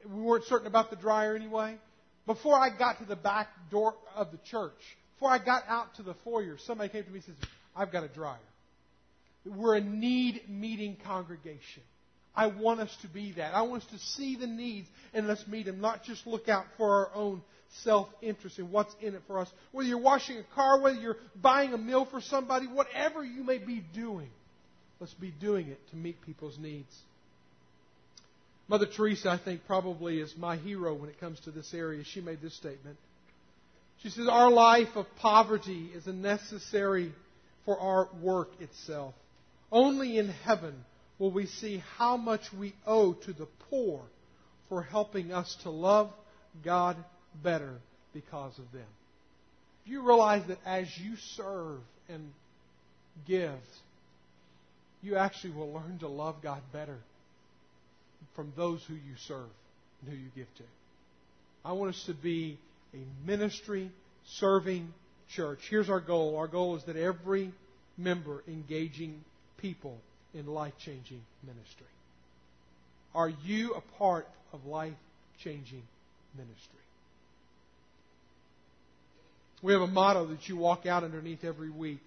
We 0.06 0.22
weren't 0.22 0.46
certain 0.46 0.68
about 0.68 0.90
the 0.90 0.96
dryer 0.96 1.36
anyway. 1.36 1.78
Before 2.28 2.56
I 2.56 2.70
got 2.70 3.00
to 3.00 3.06
the 3.06 3.16
back 3.16 3.48
door 3.72 3.96
of 4.16 4.32
the 4.32 4.38
church, 4.52 4.74
before 5.16 5.32
I 5.32 5.44
got 5.44 5.64
out 5.68 5.96
to 5.96 6.04
the 6.04 6.14
foyer, 6.24 6.58
somebody 6.66 6.90
came 6.90 7.04
to 7.06 7.10
me 7.10 7.16
and 7.16 7.24
said, 7.24 7.36
I've 7.76 7.92
got 7.92 8.04
a 8.04 8.10
dryer. 8.10 8.38
We're 9.46 9.76
a 9.76 9.82
need 9.82 10.42
meeting 10.50 10.98
congregation. 11.06 11.84
I 12.36 12.48
want 12.48 12.82
us 12.82 12.96
to 13.02 13.08
be 13.08 13.32
that. 13.38 13.56
I 13.56 13.62
want 13.64 13.84
us 13.84 13.90
to 13.92 14.00
see 14.00 14.36
the 14.36 14.46
needs 14.46 14.88
and 15.14 15.28
let's 15.28 15.48
meet 15.48 15.66
them, 15.66 15.82
not 15.82 16.04
just 16.04 16.28
look 16.28 16.50
out 16.50 16.66
for 16.76 17.08
our 17.08 17.16
own 17.16 17.42
self 17.84 18.10
interest 18.22 18.60
and 18.60 18.72
what's 18.72 18.94
in 19.02 19.16
it 19.16 19.22
for 19.26 19.40
us. 19.40 19.50
Whether 19.72 19.90
you're 19.90 19.98
washing 19.98 20.38
a 20.38 20.56
car, 20.56 20.82
whether 20.82 21.00
you're 21.00 21.18
buying 21.42 21.74
a 21.74 21.78
meal 21.78 22.06
for 22.06 22.22
somebody, 22.22 22.68
whatever 22.68 23.24
you 23.24 23.44
may 23.44 23.58
be 23.58 23.84
doing, 23.94 24.30
let's 25.00 25.14
be 25.14 25.32
doing 25.32 25.70
it 25.70 25.80
to 25.92 25.96
meet 25.96 26.22
people's 26.22 26.60
needs. 26.60 26.94
Mother 28.70 28.86
Teresa, 28.86 29.30
I 29.30 29.38
think, 29.38 29.66
probably 29.66 30.20
is 30.20 30.34
my 30.38 30.58
hero 30.58 30.94
when 30.94 31.10
it 31.10 31.20
comes 31.20 31.40
to 31.42 31.52
this 31.52 31.74
area. 31.74 32.04
She 32.04 32.20
made 32.20 32.42
this 32.42 32.56
statement. 32.56 32.98
She 34.04 34.10
says, 34.10 34.28
Our 34.30 34.52
life 34.52 34.96
of 34.96 35.06
poverty 35.18 35.90
is 35.96 36.06
a 36.08 36.14
necessary 36.14 37.14
for 37.66 37.80
our 37.80 38.10
work 38.22 38.50
itself. 38.60 39.14
Only 39.72 40.18
in 40.18 40.30
heaven 40.30 40.74
will 41.18 41.32
we 41.32 41.46
see 41.46 41.82
how 41.98 42.18
much 42.18 42.42
we 42.58 42.74
owe 42.86 43.14
to 43.14 43.34
the 43.34 43.48
poor 43.70 44.02
for 44.70 44.84
helping 44.84 45.32
us 45.32 45.56
to 45.64 45.70
love 45.70 46.12
God 46.64 46.98
better 47.42 47.76
because 48.14 48.58
of 48.60 48.72
them. 48.74 48.88
Do 49.86 49.92
you 49.92 50.06
realize 50.06 50.46
that 50.48 50.60
as 50.66 50.88
you 50.98 51.16
serve 51.36 51.80
and 52.10 52.32
give, 53.26 53.60
you 55.02 55.16
actually 55.16 55.54
will 55.54 55.72
learn 55.72 56.00
to 56.00 56.10
love 56.10 56.36
God 56.44 56.62
better 56.74 56.98
from 58.36 58.54
those 58.56 58.84
who 58.88 58.94
you 58.94 59.16
serve 59.28 59.50
and 60.02 60.10
who 60.12 60.16
you 60.16 60.30
give 60.36 60.54
to? 60.58 60.64
I 61.66 61.74
want 61.74 61.94
us 61.96 62.04
to 62.06 62.14
be 62.14 62.58
a 62.94 63.28
ministry 63.28 63.92
serving 64.26 64.94
church. 65.30 65.60
Here's 65.70 65.90
our 65.90 66.00
goal. 66.00 66.38
Our 66.38 66.48
goal 66.48 66.76
is 66.76 66.84
that 66.86 66.96
every 66.96 67.52
member 67.98 68.44
engaging 68.48 69.24
people 69.58 69.98
in 70.34 70.46
life 70.46 70.74
changing 70.80 71.22
ministry. 71.44 71.88
Are 73.16 73.30
you 73.30 73.74
a 73.74 73.82
part 73.98 74.28
of 74.54 74.66
life 74.66 74.94
changing 75.44 75.84
ministry? 76.36 76.80
We 79.64 79.74
have 79.74 79.82
a 79.82 79.88
motto 79.88 80.28
that 80.28 80.48
you 80.48 80.56
walk 80.56 80.86
out 80.86 81.04
underneath 81.04 81.44
every 81.44 81.72
week, 81.72 82.06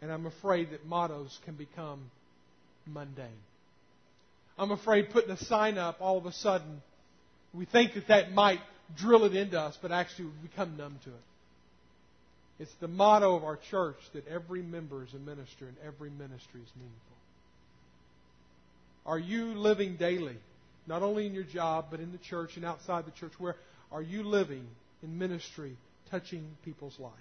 and 0.00 0.10
I'm 0.10 0.24
afraid 0.24 0.70
that 0.70 0.86
mottos 0.86 1.38
can 1.44 1.54
become 1.54 2.10
mundane. 2.86 3.28
I'm 4.58 4.72
afraid 4.72 5.10
putting 5.10 5.30
a 5.30 5.36
sign 5.36 5.78
up 5.78 5.98
all 6.00 6.18
of 6.18 6.26
a 6.26 6.32
sudden, 6.32 6.82
we 7.54 7.64
think 7.64 7.94
that 7.94 8.08
that 8.08 8.32
might 8.32 8.60
drill 8.96 9.24
it 9.24 9.34
into 9.34 9.58
us, 9.58 9.78
but 9.80 9.92
actually 9.92 10.26
we 10.26 10.48
become 10.48 10.76
numb 10.76 10.98
to 11.04 11.10
it. 11.10 11.16
It's 12.58 12.74
the 12.80 12.88
motto 12.88 13.36
of 13.36 13.44
our 13.44 13.56
church 13.70 13.96
that 14.14 14.26
every 14.26 14.62
member 14.62 15.04
is 15.04 15.14
a 15.14 15.18
minister 15.18 15.66
and 15.66 15.76
every 15.86 16.10
ministry 16.10 16.60
is 16.60 16.70
meaningful. 16.74 17.16
Are 19.06 19.18
you 19.18 19.54
living 19.54 19.96
daily, 19.96 20.36
not 20.86 21.02
only 21.02 21.26
in 21.26 21.34
your 21.34 21.44
job, 21.44 21.86
but 21.90 22.00
in 22.00 22.10
the 22.10 22.18
church 22.18 22.56
and 22.56 22.64
outside 22.64 23.06
the 23.06 23.12
church? 23.12 23.32
Where 23.38 23.54
are 23.92 24.02
you 24.02 24.24
living 24.24 24.66
in 25.02 25.18
ministry, 25.18 25.76
touching 26.10 26.50
people's 26.64 26.98
lives? 26.98 27.14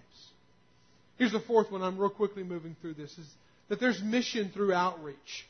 Here's 1.18 1.32
the 1.32 1.40
fourth 1.40 1.72
one. 1.72 1.84
I'm 1.84 1.98
real 1.98 2.10
quickly 2.10 2.44
moving 2.44 2.76
through 2.82 2.96
this: 2.96 3.16
is 3.18 3.28
that 3.70 3.80
there's 3.80 4.02
mission 4.02 4.52
through 4.54 4.74
outreach. 4.74 5.46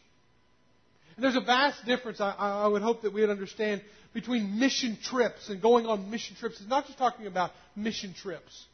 And 1.18 1.24
there's 1.24 1.36
a 1.36 1.42
vast 1.42 1.84
difference, 1.86 2.22
I, 2.22 2.32
I, 2.38 2.68
would 2.68 2.84
hope 2.84 3.02
that 3.02 3.12
we 3.12 3.22
would 3.22 3.32
understand, 3.32 3.82
between 4.14 4.60
mission 4.60 5.00
trips 5.04 5.50
and 5.50 5.60
going 5.60 5.88
on 5.88 6.12
mission 6.12 6.36
trips. 6.36 6.60
It's 6.62 6.70
not 6.70 6.86
just 6.86 7.00
talking 7.00 7.26
about 7.26 7.52
mission 7.76 8.14
trips. 8.14 8.66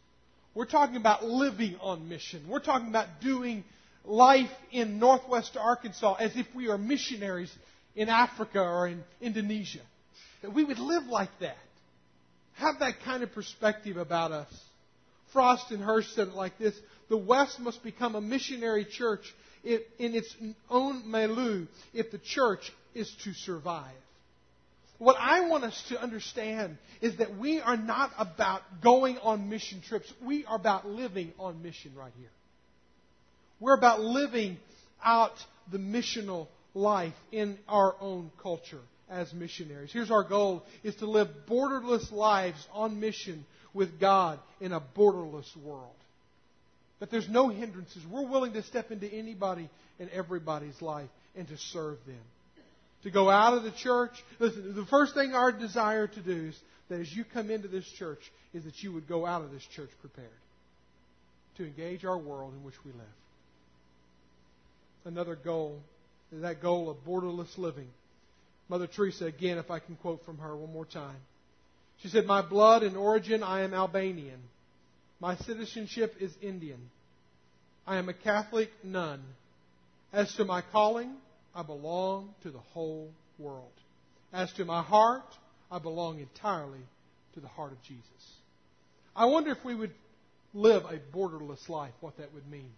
We're 0.54 0.66
talking 0.66 0.98
about 0.98 1.24
living 1.24 1.78
on 1.82 2.10
mission. 2.10 2.44
We're 2.50 2.60
talking 2.60 2.90
about 2.90 3.22
doing 3.22 3.64
life 4.04 4.52
in 4.72 5.00
northwest 5.00 5.58
Arkansas 5.58 6.16
as 6.20 6.36
if 6.36 6.46
we 6.54 6.68
are 6.68 6.78
missionaries 6.78 7.52
in 7.96 8.10
Africa 8.10 8.60
or 8.60 8.90
in 8.90 9.04
Indonesia. 9.22 9.80
That 10.42 10.54
we 10.54 10.66
would 10.66 10.80
live 10.80 11.06
like 11.06 11.32
that. 11.40 11.58
Have 12.56 12.80
that 12.80 12.96
kind 13.06 13.24
of 13.24 13.32
perspective 13.32 13.96
about 13.96 14.34
us. 14.34 14.54
Frost 15.32 15.72
and 15.72 15.82
Hirsch 15.82 16.08
said 16.14 16.28
it 16.28 16.36
like 16.36 16.58
this 16.60 16.76
The 17.10 17.18
West 17.18 17.60
must 17.62 17.82
become 17.84 18.16
a 18.16 18.22
missionary 18.22 18.84
church 18.86 19.34
in 19.64 19.82
its 19.98 20.36
own 20.70 21.10
milieu 21.10 21.68
if 21.94 22.12
the 22.12 22.18
church 22.18 22.72
is 22.94 23.14
to 23.24 23.34
survive. 23.34 23.96
What 25.00 25.18
I 25.20 25.48
want 25.50 25.64
us 25.64 25.84
to 25.90 26.02
understand 26.02 26.78
is 27.02 27.18
that 27.18 27.38
we 27.38 27.60
are 27.60 27.76
not 27.76 28.12
about 28.18 28.62
going 28.82 29.18
on 29.18 29.50
mission 29.50 29.82
trips. 29.82 30.12
We 30.24 30.46
are 30.46 30.56
about 30.56 30.88
living 30.88 31.34
on 31.40 31.62
mission 31.62 31.92
right 31.96 32.14
here. 32.18 32.30
We're 33.60 33.76
about 33.76 34.02
living 34.02 34.58
out 35.04 35.34
the 35.72 35.78
missional 35.78 36.48
life 36.74 37.14
in 37.32 37.58
our 37.68 37.96
own 38.00 38.32
culture 38.42 38.82
as 39.10 39.34
missionaries. 39.34 39.92
Here's 39.92 40.12
our 40.12 40.24
goal 40.24 40.64
is 40.84 40.96
to 40.96 41.06
live 41.06 41.28
borderless 41.50 42.12
lives 42.12 42.68
on 42.72 43.00
mission 43.00 43.46
with 43.74 44.00
God 44.00 44.40
in 44.60 44.72
a 44.72 44.82
borderless 44.82 45.56
world. 45.58 45.96
That 47.00 47.12
there's 47.12 47.28
no 47.30 47.50
hindrances. 47.50 48.04
We're 48.10 48.26
willing 48.26 48.54
to 48.54 48.64
step 48.64 48.92
into 48.92 49.08
anybody 49.08 49.70
and 50.00 50.10
everybody's 50.10 50.82
life 50.82 51.10
and 51.36 51.48
to 51.48 51.58
serve 51.58 51.98
them 52.06 52.22
to 53.04 53.12
go 53.12 53.30
out 53.30 53.54
of 53.54 53.64
the 53.64 53.72
church. 53.72 54.12
Listen, 54.40 54.76
the 54.76 54.86
first 54.86 55.14
thing 55.14 55.34
our 55.34 55.52
desire 55.52 56.08
to 56.08 56.20
do 56.22 56.48
is 56.48 56.60
that 56.90 57.00
as 57.00 57.14
you 57.14 57.24
come 57.24 57.50
into 57.50 57.68
this 57.68 57.86
church 57.86 58.20
is 58.54 58.64
that 58.64 58.82
you 58.82 58.92
would 58.94 59.08
go 59.08 59.26
out 59.26 59.44
of 59.44 59.52
this 59.52 59.66
church 59.76 59.90
prepared 60.02 60.30
to 61.58 61.66
engage 61.66 62.06
our 62.06 62.18
world 62.18 62.54
in 62.54 62.64
which 62.64 62.76
we 62.84 62.92
live. 62.92 63.02
Another 65.06 65.36
goal 65.36 65.80
that 66.42 66.62
goal 66.62 66.90
of 66.90 66.98
borderless 67.06 67.58
living. 67.60 67.88
Mother 68.68 68.88
Teresa, 68.88 69.26
again, 69.26 69.60
if 69.60 69.70
I 69.70 69.78
can 69.78 69.96
quote 69.98 70.26
from 70.26 70.40
her 70.40 70.56
one 70.56 70.74
more 70.74 70.86
time. 70.86 71.18
She 72.02 72.08
said, 72.08 72.26
My 72.26 72.42
blood 72.42 72.82
and 72.82 72.98
origin, 72.98 73.44
I 73.44 73.62
am 73.62 73.74
Albanian. 73.74 74.40
My 75.24 75.38
citizenship 75.38 76.16
is 76.20 76.34
Indian. 76.42 76.90
I 77.88 77.96
am 77.96 78.10
a 78.10 78.14
Catholic 78.14 78.70
nun. 78.84 79.24
As 80.12 80.36
to 80.36 80.44
my 80.44 80.62
calling, 80.74 81.14
I 81.56 81.64
belong 81.64 82.36
to 82.44 82.52
the 82.52 82.60
whole 82.60 83.10
world. 83.40 83.72
As 84.34 84.52
to 84.56 84.66
my 84.66 84.84
heart, 84.84 85.24
I 85.72 85.80
belong 85.80 86.20
entirely 86.20 86.82
to 87.36 87.40
the 87.40 87.48
heart 87.48 87.72
of 87.72 87.82
Jesus. 87.84 88.04
I 89.16 89.28
wonder 89.28 89.52
if 89.52 89.64
we 89.64 89.74
would 89.74 89.94
live 90.54 90.84
a 90.84 91.00
borderless 91.16 91.70
life, 91.70 91.94
what 92.02 92.18
that 92.18 92.34
would 92.34 92.52
mean. 92.52 92.72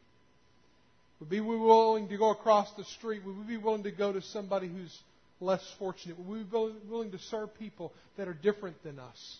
Would 1.19 1.31
we 1.31 1.39
be 1.39 1.41
willing 1.41 2.09
to 2.09 2.17
go 2.19 2.29
across 2.29 2.71
the 2.73 2.83
street? 2.83 3.25
Would 3.25 3.39
we 3.39 3.55
be 3.55 3.57
willing 3.57 3.81
to 3.85 3.91
go 3.91 4.13
to 4.13 4.21
somebody 4.21 4.67
who's 4.67 4.95
less 5.41 5.63
fortunate? 5.79 6.19
Would 6.19 6.27
we 6.27 6.43
be 6.43 6.77
willing 6.87 7.09
to 7.09 7.19
serve 7.19 7.57
people 7.57 7.91
that 8.17 8.27
are 8.27 8.35
different 8.35 8.83
than 8.83 8.99
us? 8.99 9.39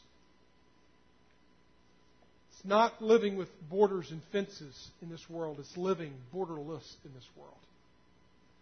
Not 2.66 3.02
living 3.02 3.38
with 3.38 3.48
borders 3.70 4.10
and 4.12 4.22
fences 4.32 4.90
in 5.02 5.10
this 5.10 5.30
world, 5.30 5.58
it's 5.60 5.78
living 5.78 6.14
borderless 6.34 6.96
in 7.06 7.14
this 7.14 7.28
world 7.38 7.54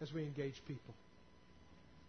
as 0.01 0.11
we 0.11 0.23
engage 0.23 0.55
people. 0.67 0.93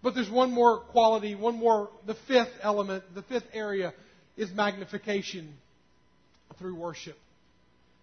But 0.03 0.15
there's 0.15 0.31
one 0.31 0.53
more 0.53 0.81
quality, 0.81 1.35
one 1.35 1.57
more, 1.57 1.89
the 2.07 2.17
fifth 2.29 2.53
element, 2.63 3.05
the 3.15 3.23
fifth 3.23 3.47
area 3.55 3.95
is 4.37 4.53
magnification 4.53 5.55
through 6.59 6.75
worship. 6.75 7.17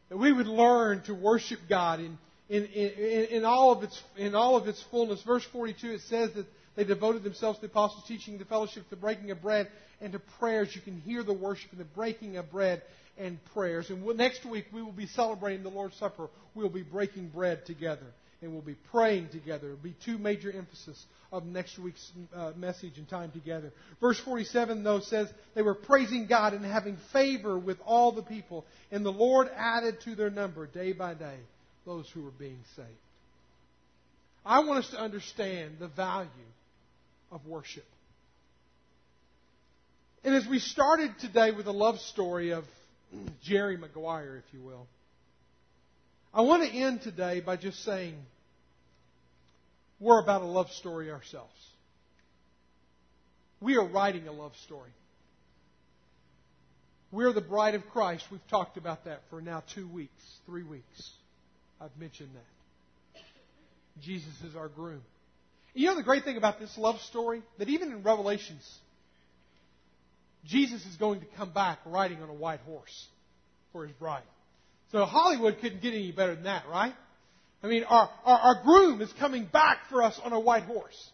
That 0.09 0.17
we 0.17 0.31
would 0.31 0.47
learn 0.47 1.03
to 1.03 1.13
worship 1.13 1.59
God 1.69 1.99
in, 1.99 2.17
in, 2.49 2.65
in, 2.65 3.25
in, 3.25 3.45
all 3.45 3.71
of 3.71 3.83
its, 3.83 4.01
in 4.17 4.35
all 4.35 4.55
of 4.55 4.67
its 4.67 4.83
fullness. 4.89 5.21
Verse 5.23 5.45
42, 5.51 5.91
it 5.91 6.01
says 6.09 6.31
that 6.33 6.45
they 6.75 6.83
devoted 6.83 7.23
themselves 7.23 7.59
to 7.59 7.67
the 7.67 7.71
apostles' 7.71 8.05
teaching, 8.07 8.37
the 8.37 8.45
fellowship, 8.45 8.83
the 8.89 8.95
breaking 8.95 9.31
of 9.31 9.41
bread, 9.41 9.67
and 9.99 10.13
to 10.13 10.19
prayers. 10.39 10.73
You 10.75 10.81
can 10.81 10.99
hear 11.01 11.23
the 11.23 11.33
worship 11.33 11.71
and 11.71 11.79
the 11.79 11.85
breaking 11.85 12.37
of 12.37 12.51
bread 12.51 12.81
and 13.17 13.37
prayers. 13.53 13.89
And 13.89 14.05
next 14.17 14.45
week 14.45 14.65
we 14.71 14.81
will 14.81 14.91
be 14.91 15.07
celebrating 15.07 15.63
the 15.63 15.69
Lord's 15.69 15.97
Supper. 15.97 16.29
We 16.55 16.63
will 16.63 16.69
be 16.69 16.83
breaking 16.83 17.29
bread 17.29 17.65
together 17.65 18.07
and 18.41 18.51
we'll 18.51 18.61
be 18.61 18.75
praying 18.91 19.29
together. 19.29 19.67
It'll 19.67 19.83
be 19.83 19.95
two 20.03 20.17
major 20.17 20.51
emphasis 20.51 21.05
of 21.31 21.45
next 21.45 21.77
week's 21.77 22.11
uh, 22.35 22.51
message 22.55 22.97
and 22.97 23.07
time 23.07 23.31
together. 23.31 23.71
Verse 23.99 24.19
47, 24.19 24.83
though, 24.83 24.99
says 24.99 25.29
they 25.53 25.61
were 25.61 25.75
praising 25.75 26.25
God 26.25 26.53
and 26.53 26.65
having 26.65 26.97
favor 27.13 27.57
with 27.57 27.77
all 27.85 28.11
the 28.11 28.23
people, 28.23 28.65
and 28.91 29.05
the 29.05 29.11
Lord 29.11 29.49
added 29.55 30.01
to 30.05 30.15
their 30.15 30.31
number 30.31 30.65
day 30.65 30.91
by 30.91 31.13
day 31.13 31.37
those 31.85 32.09
who 32.09 32.23
were 32.23 32.31
being 32.31 32.59
saved. 32.75 32.89
I 34.43 34.59
want 34.59 34.85
us 34.85 34.91
to 34.91 34.99
understand 34.99 35.75
the 35.79 35.87
value 35.87 36.29
of 37.31 37.45
worship. 37.45 37.85
And 40.23 40.35
as 40.35 40.47
we 40.47 40.59
started 40.59 41.17
today 41.19 41.51
with 41.51 41.67
a 41.67 41.71
love 41.71 41.99
story 41.99 42.51
of 42.51 42.65
Jerry 43.43 43.77
Maguire, 43.77 44.43
if 44.45 44.53
you 44.53 44.61
will, 44.61 44.87
I 46.33 46.41
want 46.41 46.63
to 46.63 46.69
end 46.69 47.01
today 47.01 47.39
by 47.39 47.57
just 47.57 47.83
saying 47.83 48.15
we're 49.99 50.21
about 50.21 50.41
a 50.41 50.45
love 50.45 50.69
story 50.71 51.11
ourselves. 51.11 51.51
We 53.59 53.77
are 53.77 53.85
writing 53.85 54.27
a 54.27 54.31
love 54.31 54.55
story. 54.63 54.89
We're 57.11 57.33
the 57.33 57.41
bride 57.41 57.75
of 57.75 57.87
Christ. 57.89 58.25
We've 58.31 58.47
talked 58.49 58.77
about 58.77 59.05
that 59.05 59.21
for 59.29 59.41
now 59.41 59.63
two 59.73 59.87
weeks, 59.87 60.23
three 60.45 60.63
weeks. 60.63 61.11
I've 61.79 61.95
mentioned 61.99 62.29
that. 62.33 63.21
Jesus 64.01 64.33
is 64.47 64.55
our 64.55 64.69
groom. 64.69 65.01
You 65.73 65.87
know 65.87 65.95
the 65.95 66.03
great 66.03 66.23
thing 66.23 66.37
about 66.37 66.59
this 66.59 66.77
love 66.77 66.99
story? 67.01 67.41
That 67.57 67.69
even 67.69 67.91
in 67.91 68.03
Revelations, 68.03 68.67
Jesus 70.45 70.85
is 70.85 70.95
going 70.97 71.21
to 71.21 71.25
come 71.37 71.51
back 71.51 71.79
riding 71.85 72.21
on 72.21 72.29
a 72.29 72.33
white 72.33 72.59
horse 72.61 73.07
for 73.71 73.85
his 73.85 73.95
bride. 73.95 74.23
So 74.91 75.05
Hollywood 75.05 75.57
couldn't 75.61 75.81
get 75.81 75.93
any 75.93 76.11
better 76.11 76.35
than 76.35 76.43
that, 76.43 76.67
right? 76.67 76.93
I 77.63 77.67
mean, 77.67 77.83
our, 77.83 78.09
our, 78.25 78.39
our 78.39 78.63
groom 78.63 79.01
is 79.01 79.11
coming 79.13 79.45
back 79.45 79.89
for 79.89 80.03
us 80.03 80.19
on 80.23 80.33
a 80.33 80.39
white 80.39 80.63
horse. 80.63 81.11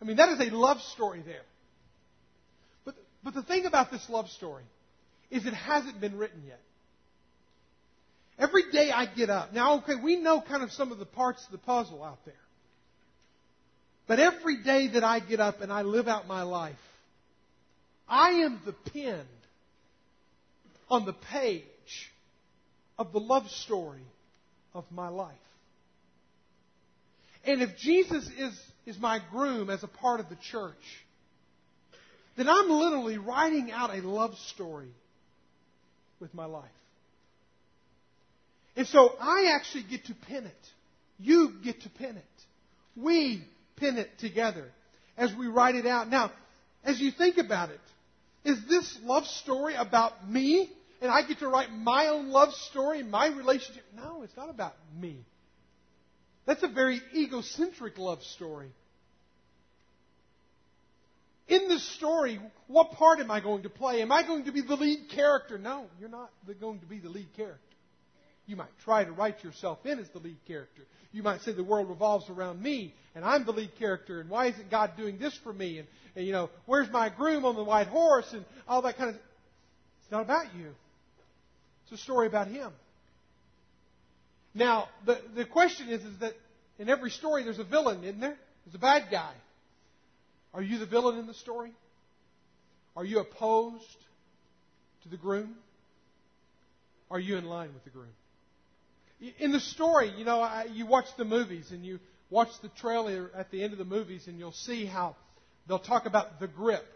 I 0.00 0.04
mean, 0.04 0.16
that 0.16 0.30
is 0.30 0.40
a 0.40 0.54
love 0.54 0.80
story 0.80 1.22
there. 1.24 1.42
But, 2.84 2.94
but 3.22 3.34
the 3.34 3.42
thing 3.42 3.66
about 3.66 3.90
this 3.90 4.08
love 4.08 4.28
story 4.30 4.64
is 5.30 5.44
it 5.44 5.52
hasn't 5.52 6.00
been 6.00 6.16
written 6.16 6.42
yet. 6.46 6.60
Every 8.38 8.70
day 8.72 8.90
I 8.90 9.04
get 9.04 9.28
up. 9.28 9.52
Now, 9.52 9.78
okay, 9.78 9.96
we 10.02 10.16
know 10.16 10.40
kind 10.40 10.62
of 10.62 10.72
some 10.72 10.92
of 10.92 10.98
the 10.98 11.04
parts 11.04 11.44
of 11.44 11.52
the 11.52 11.58
puzzle 11.58 12.02
out 12.02 12.24
there. 12.24 12.34
But 14.10 14.18
every 14.18 14.56
day 14.56 14.88
that 14.88 15.04
I 15.04 15.20
get 15.20 15.38
up 15.38 15.60
and 15.60 15.72
I 15.72 15.82
live 15.82 16.08
out 16.08 16.26
my 16.26 16.42
life, 16.42 16.74
I 18.08 18.30
am 18.40 18.60
the 18.66 18.72
pen 18.90 19.24
on 20.88 21.06
the 21.06 21.12
page 21.12 21.62
of 22.98 23.12
the 23.12 23.20
love 23.20 23.48
story 23.48 24.02
of 24.74 24.84
my 24.90 25.10
life. 25.10 25.30
And 27.44 27.62
if 27.62 27.76
Jesus 27.76 28.28
is, 28.36 28.60
is 28.84 28.98
my 28.98 29.20
groom 29.30 29.70
as 29.70 29.84
a 29.84 29.86
part 29.86 30.18
of 30.18 30.28
the 30.28 30.38
church, 30.50 30.74
then 32.36 32.48
I'm 32.48 32.68
literally 32.68 33.16
writing 33.16 33.70
out 33.70 33.96
a 33.96 34.04
love 34.04 34.34
story 34.48 34.90
with 36.18 36.34
my 36.34 36.46
life. 36.46 36.64
And 38.74 38.88
so 38.88 39.12
I 39.20 39.52
actually 39.54 39.84
get 39.84 40.06
to 40.06 40.14
pin 40.26 40.46
it. 40.46 40.68
You 41.20 41.52
get 41.62 41.82
to 41.82 41.88
pin 41.90 42.16
it. 42.16 42.24
We 42.96 43.44
pin 43.80 43.98
it 43.98 44.10
together 44.18 44.66
as 45.16 45.34
we 45.34 45.48
write 45.48 45.74
it 45.74 45.86
out. 45.86 46.08
Now, 46.08 46.30
as 46.84 47.00
you 47.00 47.10
think 47.10 47.38
about 47.38 47.70
it, 47.70 47.80
is 48.44 48.58
this 48.68 48.98
love 49.02 49.26
story 49.26 49.74
about 49.74 50.28
me? 50.28 50.70
And 51.02 51.10
I 51.10 51.26
get 51.26 51.38
to 51.38 51.48
write 51.48 51.72
my 51.72 52.08
own 52.08 52.28
love 52.28 52.52
story, 52.52 53.02
my 53.02 53.28
relationship? 53.28 53.82
No, 53.96 54.22
it's 54.22 54.36
not 54.36 54.50
about 54.50 54.74
me. 54.98 55.16
That's 56.46 56.62
a 56.62 56.68
very 56.68 57.00
egocentric 57.14 57.96
love 57.98 58.22
story. 58.22 58.70
In 61.48 61.68
this 61.68 61.82
story, 61.96 62.38
what 62.68 62.92
part 62.92 63.18
am 63.18 63.30
I 63.30 63.40
going 63.40 63.64
to 63.64 63.70
play? 63.70 64.02
Am 64.02 64.12
I 64.12 64.26
going 64.26 64.44
to 64.44 64.52
be 64.52 64.60
the 64.60 64.76
lead 64.76 65.08
character? 65.10 65.58
No, 65.58 65.86
you're 65.98 66.08
not 66.08 66.30
going 66.60 66.78
to 66.80 66.86
be 66.86 66.98
the 66.98 67.08
lead 67.08 67.28
character. 67.34 67.69
You 68.50 68.56
might 68.56 68.76
try 68.82 69.04
to 69.04 69.12
write 69.12 69.44
yourself 69.44 69.86
in 69.86 70.00
as 70.00 70.08
the 70.08 70.18
lead 70.18 70.36
character. 70.48 70.82
You 71.12 71.22
might 71.22 71.42
say 71.42 71.52
the 71.52 71.62
world 71.62 71.88
revolves 71.88 72.28
around 72.28 72.60
me 72.60 72.92
and 73.14 73.24
I'm 73.24 73.44
the 73.44 73.52
lead 73.52 73.70
character 73.78 74.20
and 74.20 74.28
why 74.28 74.46
isn't 74.46 74.68
God 74.68 74.96
doing 74.96 75.18
this 75.18 75.38
for 75.44 75.52
me? 75.52 75.78
And, 75.78 75.86
and 76.16 76.26
you 76.26 76.32
know, 76.32 76.50
where's 76.66 76.90
my 76.90 77.10
groom 77.10 77.44
on 77.44 77.54
the 77.54 77.62
white 77.62 77.86
horse 77.86 78.26
and 78.32 78.44
all 78.66 78.82
that 78.82 78.96
kind 78.96 79.10
of 79.10 79.16
It's 80.02 80.10
not 80.10 80.22
about 80.22 80.46
you. 80.56 80.66
It's 81.84 82.00
a 82.00 82.02
story 82.02 82.26
about 82.26 82.48
him. 82.48 82.72
Now, 84.52 84.88
the, 85.06 85.20
the 85.36 85.44
question 85.44 85.88
is, 85.88 86.02
is 86.02 86.18
that 86.18 86.32
in 86.80 86.88
every 86.88 87.10
story 87.10 87.44
there's 87.44 87.60
a 87.60 87.64
villain, 87.64 88.02
isn't 88.02 88.18
there? 88.18 88.36
There's 88.64 88.74
a 88.74 88.78
bad 88.78 89.12
guy. 89.12 89.32
Are 90.54 90.62
you 90.62 90.78
the 90.78 90.86
villain 90.86 91.20
in 91.20 91.28
the 91.28 91.34
story? 91.34 91.70
Are 92.96 93.04
you 93.04 93.20
opposed 93.20 93.96
to 95.04 95.08
the 95.08 95.16
groom? 95.16 95.54
Are 97.12 97.20
you 97.20 97.36
in 97.36 97.44
line 97.44 97.72
with 97.74 97.84
the 97.84 97.90
groom? 97.90 98.10
In 99.38 99.52
the 99.52 99.60
story, 99.60 100.12
you 100.16 100.24
know, 100.24 100.64
you 100.72 100.86
watch 100.86 101.06
the 101.18 101.24
movies 101.24 101.70
and 101.70 101.84
you 101.84 101.98
watch 102.30 102.48
the 102.62 102.70
trailer 102.80 103.30
at 103.34 103.50
the 103.50 103.62
end 103.62 103.72
of 103.72 103.78
the 103.78 103.84
movies 103.84 104.26
and 104.26 104.38
you'll 104.38 104.52
see 104.52 104.86
how 104.86 105.16
they'll 105.68 105.78
talk 105.78 106.06
about 106.06 106.40
the 106.40 106.48
grip. 106.48 106.86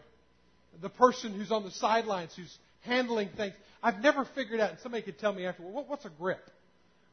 The 0.81 0.89
person 0.89 1.33
who's 1.33 1.51
on 1.51 1.63
the 1.63 1.71
sidelines 1.71 2.35
who's 2.35 2.57
handling 2.81 3.29
things. 3.37 3.53
I've 3.81 4.01
never 4.01 4.25
figured 4.35 4.59
out, 4.59 4.71
and 4.71 4.79
somebody 4.79 5.03
could 5.03 5.19
tell 5.19 5.33
me 5.33 5.45
afterward, 5.45 5.73
what, 5.73 5.87
what's 5.87 6.05
a 6.05 6.09
grip? 6.09 6.49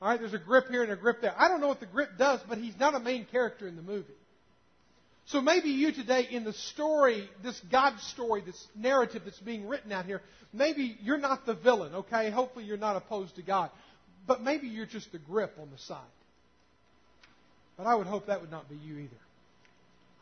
All 0.01 0.09
right, 0.09 0.19
there's 0.19 0.35
a 0.35 0.39
grip 0.39 0.69
here 0.69 0.83
and 0.83 0.91
a 0.91 0.97
grip 0.97 1.21
there. 1.21 1.35
I 1.37 1.49
don't 1.49 1.61
know 1.61 1.69
what 1.69 1.81
the 1.81 1.87
grip 1.87 2.19
does, 2.19 2.41
but 2.49 2.59
he's 2.59 2.77
not 2.79 2.95
a 2.95 3.01
main 3.01 3.27
character 3.27 3.69
in 3.69 3.77
the 3.77 3.83
movie. 3.83 4.15
So 5.27 5.41
maybe 5.41 5.69
you 5.69 5.93
today, 5.93 6.27
in 6.31 6.45
the 6.45 6.53
story, 6.53 7.29
this 7.43 7.61
God 7.71 8.01
story, 8.01 8.43
this 8.45 8.67
narrative 8.75 9.23
that's 9.25 9.39
being 9.39 9.69
written 9.69 9.93
out 9.93 10.05
here, 10.05 10.21
maybe 10.53 10.97
you're 11.03 11.19
not 11.19 11.47
the 11.47 11.55
villain, 11.55 11.95
okay? 11.95 12.31
Hopefully 12.31 12.65
you're 12.65 12.77
not 12.77 12.97
opposed 12.97 13.37
to 13.37 13.43
God. 13.43 13.71
But 14.27 14.43
maybe 14.43 14.69
you're 14.69 14.87
just 14.87 15.13
the 15.13 15.19
grip 15.19 15.57
on 15.61 15.69
the 15.71 15.79
side. 15.79 15.99
But 17.77 17.87
I 17.87 17.95
would 17.95 18.07
hope 18.07 18.27
that 18.27 18.41
would 18.41 18.51
not 18.51 18.69
be 18.69 18.77
you 18.77 18.99
either. 18.99 19.17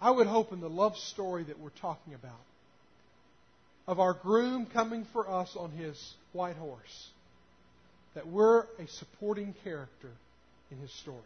I 0.00 0.10
would 0.10 0.26
hope 0.26 0.52
in 0.52 0.60
the 0.60 0.70
love 0.70 0.96
story 0.96 1.44
that 1.44 1.58
we're 1.58 1.70
talking 1.70 2.14
about, 2.14 2.40
of 3.86 4.00
our 4.00 4.14
groom 4.14 4.66
coming 4.66 5.06
for 5.12 5.28
us 5.28 5.54
on 5.58 5.70
his 5.72 6.14
white 6.32 6.56
horse, 6.56 7.08
that 8.14 8.26
we're 8.26 8.60
a 8.78 8.86
supporting 8.88 9.54
character 9.62 10.10
in 10.70 10.78
his 10.78 10.92
story. 10.92 11.18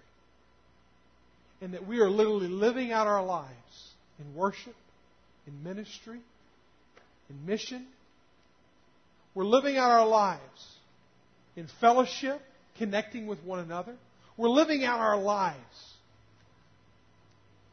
And 1.60 1.74
that 1.74 1.86
we 1.86 2.00
are 2.00 2.10
literally 2.10 2.48
living 2.48 2.90
out 2.90 3.06
our 3.06 3.24
lives 3.24 3.92
in 4.18 4.34
worship, 4.34 4.74
in 5.46 5.62
ministry, 5.62 6.20
in 7.30 7.46
mission. 7.46 7.86
We're 9.34 9.44
living 9.44 9.76
out 9.76 9.90
our 9.90 10.06
lives 10.06 10.76
in 11.56 11.68
fellowship, 11.80 12.42
connecting 12.78 13.26
with 13.26 13.42
one 13.44 13.60
another. 13.60 13.94
We're 14.36 14.48
living 14.48 14.84
out 14.84 15.00
our 15.00 15.16
lives 15.16 15.92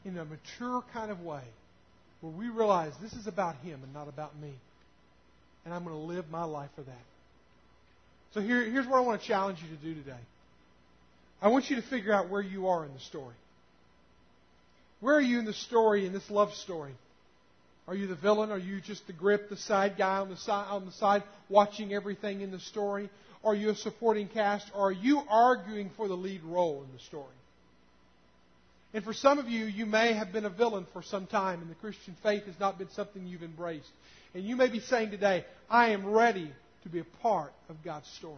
in 0.05 0.17
a 0.17 0.25
mature 0.25 0.83
kind 0.93 1.11
of 1.11 1.21
way 1.21 1.41
where 2.21 2.31
we 2.31 2.49
realize 2.49 2.93
this 3.01 3.13
is 3.13 3.27
about 3.27 3.55
Him 3.57 3.79
and 3.83 3.93
not 3.93 4.07
about 4.07 4.39
me. 4.39 4.51
And 5.65 5.73
I'm 5.73 5.83
going 5.83 5.95
to 5.95 6.01
live 6.01 6.29
my 6.29 6.43
life 6.43 6.69
for 6.75 6.81
that. 6.81 7.05
So 8.33 8.41
here, 8.41 8.63
here's 8.63 8.87
what 8.87 8.97
I 8.97 9.01
want 9.01 9.21
to 9.21 9.27
challenge 9.27 9.59
you 9.61 9.75
to 9.75 9.83
do 9.83 9.93
today. 9.93 10.19
I 11.41 11.49
want 11.49 11.69
you 11.69 11.75
to 11.75 11.81
figure 11.81 12.13
out 12.13 12.29
where 12.29 12.41
you 12.41 12.67
are 12.67 12.85
in 12.85 12.93
the 12.93 12.99
story. 12.99 13.35
Where 14.99 15.15
are 15.15 15.21
you 15.21 15.39
in 15.39 15.45
the 15.45 15.53
story, 15.53 16.05
in 16.05 16.13
this 16.13 16.29
love 16.29 16.53
story? 16.53 16.93
Are 17.87 17.95
you 17.95 18.07
the 18.07 18.15
villain? 18.15 18.51
Are 18.51 18.57
you 18.57 18.79
just 18.79 19.05
the 19.07 19.13
grip, 19.13 19.49
the 19.49 19.57
side 19.57 19.95
guy 19.97 20.19
on 20.19 20.29
the 20.29 20.37
side, 20.37 20.67
on 20.69 20.85
the 20.85 20.91
side 20.93 21.23
watching 21.49 21.93
everything 21.93 22.41
in 22.41 22.51
the 22.51 22.59
story? 22.59 23.09
Are 23.43 23.55
you 23.55 23.69
a 23.69 23.75
supporting 23.75 24.27
cast? 24.27 24.69
Or 24.75 24.89
are 24.89 24.91
you 24.91 25.21
arguing 25.29 25.91
for 25.97 26.07
the 26.07 26.15
lead 26.15 26.43
role 26.43 26.83
in 26.83 26.93
the 26.93 27.03
story? 27.03 27.35
And 28.93 29.03
for 29.03 29.13
some 29.13 29.39
of 29.39 29.47
you, 29.47 29.65
you 29.65 29.85
may 29.85 30.13
have 30.13 30.33
been 30.33 30.45
a 30.45 30.49
villain 30.49 30.85
for 30.91 31.01
some 31.01 31.25
time, 31.25 31.61
and 31.61 31.71
the 31.71 31.75
Christian 31.75 32.15
faith 32.21 32.45
has 32.45 32.59
not 32.59 32.77
been 32.77 32.89
something 32.89 33.25
you've 33.25 33.43
embraced. 33.43 33.89
And 34.33 34.43
you 34.43 34.55
may 34.55 34.69
be 34.69 34.79
saying 34.79 35.11
today, 35.11 35.45
I 35.69 35.91
am 35.91 36.05
ready 36.05 36.51
to 36.83 36.89
be 36.89 36.99
a 36.99 37.05
part 37.21 37.53
of 37.69 37.77
God's 37.83 38.07
story. 38.09 38.37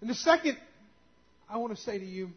And 0.00 0.08
the 0.08 0.14
second 0.14 0.56
I 1.48 1.58
want 1.58 1.76
to 1.76 1.82
say 1.82 1.98
to 1.98 2.04
you 2.04 2.30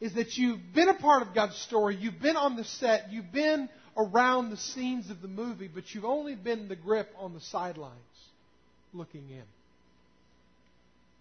is 0.00 0.14
that 0.14 0.36
you've 0.36 0.60
been 0.74 0.88
a 0.88 0.94
part 0.94 1.22
of 1.22 1.34
God's 1.34 1.56
story. 1.56 1.96
You've 1.96 2.20
been 2.20 2.36
on 2.36 2.56
the 2.56 2.64
set. 2.64 3.12
You've 3.12 3.32
been 3.32 3.68
around 3.96 4.50
the 4.50 4.56
scenes 4.56 5.10
of 5.10 5.20
the 5.20 5.28
movie, 5.28 5.68
but 5.72 5.94
you've 5.94 6.04
only 6.04 6.34
been 6.34 6.68
the 6.68 6.76
grip 6.76 7.10
on 7.18 7.34
the 7.34 7.40
sidelines 7.40 7.94
looking 8.92 9.28
in. 9.30 9.44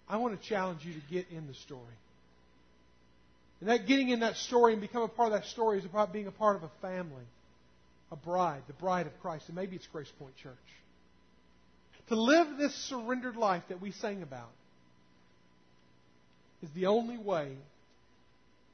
I 0.09 0.17
want 0.17 0.39
to 0.39 0.47
challenge 0.47 0.85
you 0.85 0.93
to 0.93 1.01
get 1.11 1.27
in 1.31 1.47
the 1.47 1.53
story. 1.53 1.81
And 3.59 3.69
that 3.69 3.87
getting 3.87 4.09
in 4.09 4.19
that 4.21 4.37
story 4.37 4.73
and 4.73 4.81
become 4.81 5.01
a 5.01 5.07
part 5.07 5.33
of 5.33 5.41
that 5.41 5.47
story 5.49 5.79
is 5.79 5.85
about 5.85 6.13
being 6.13 6.27
a 6.27 6.31
part 6.31 6.55
of 6.55 6.63
a 6.63 6.71
family, 6.81 7.25
a 8.11 8.15
bride, 8.15 8.61
the 8.67 8.73
bride 8.73 9.07
of 9.07 9.19
Christ. 9.21 9.45
And 9.47 9.55
maybe 9.55 9.75
it's 9.75 9.87
Grace 9.87 10.11
Point 10.19 10.35
Church. 10.37 10.53
To 12.09 12.15
live 12.15 12.57
this 12.57 12.73
surrendered 12.87 13.35
life 13.35 13.63
that 13.69 13.81
we 13.81 13.91
sang 13.91 14.21
about 14.21 14.51
is 16.63 16.69
the 16.73 16.85
only 16.85 17.17
way 17.17 17.57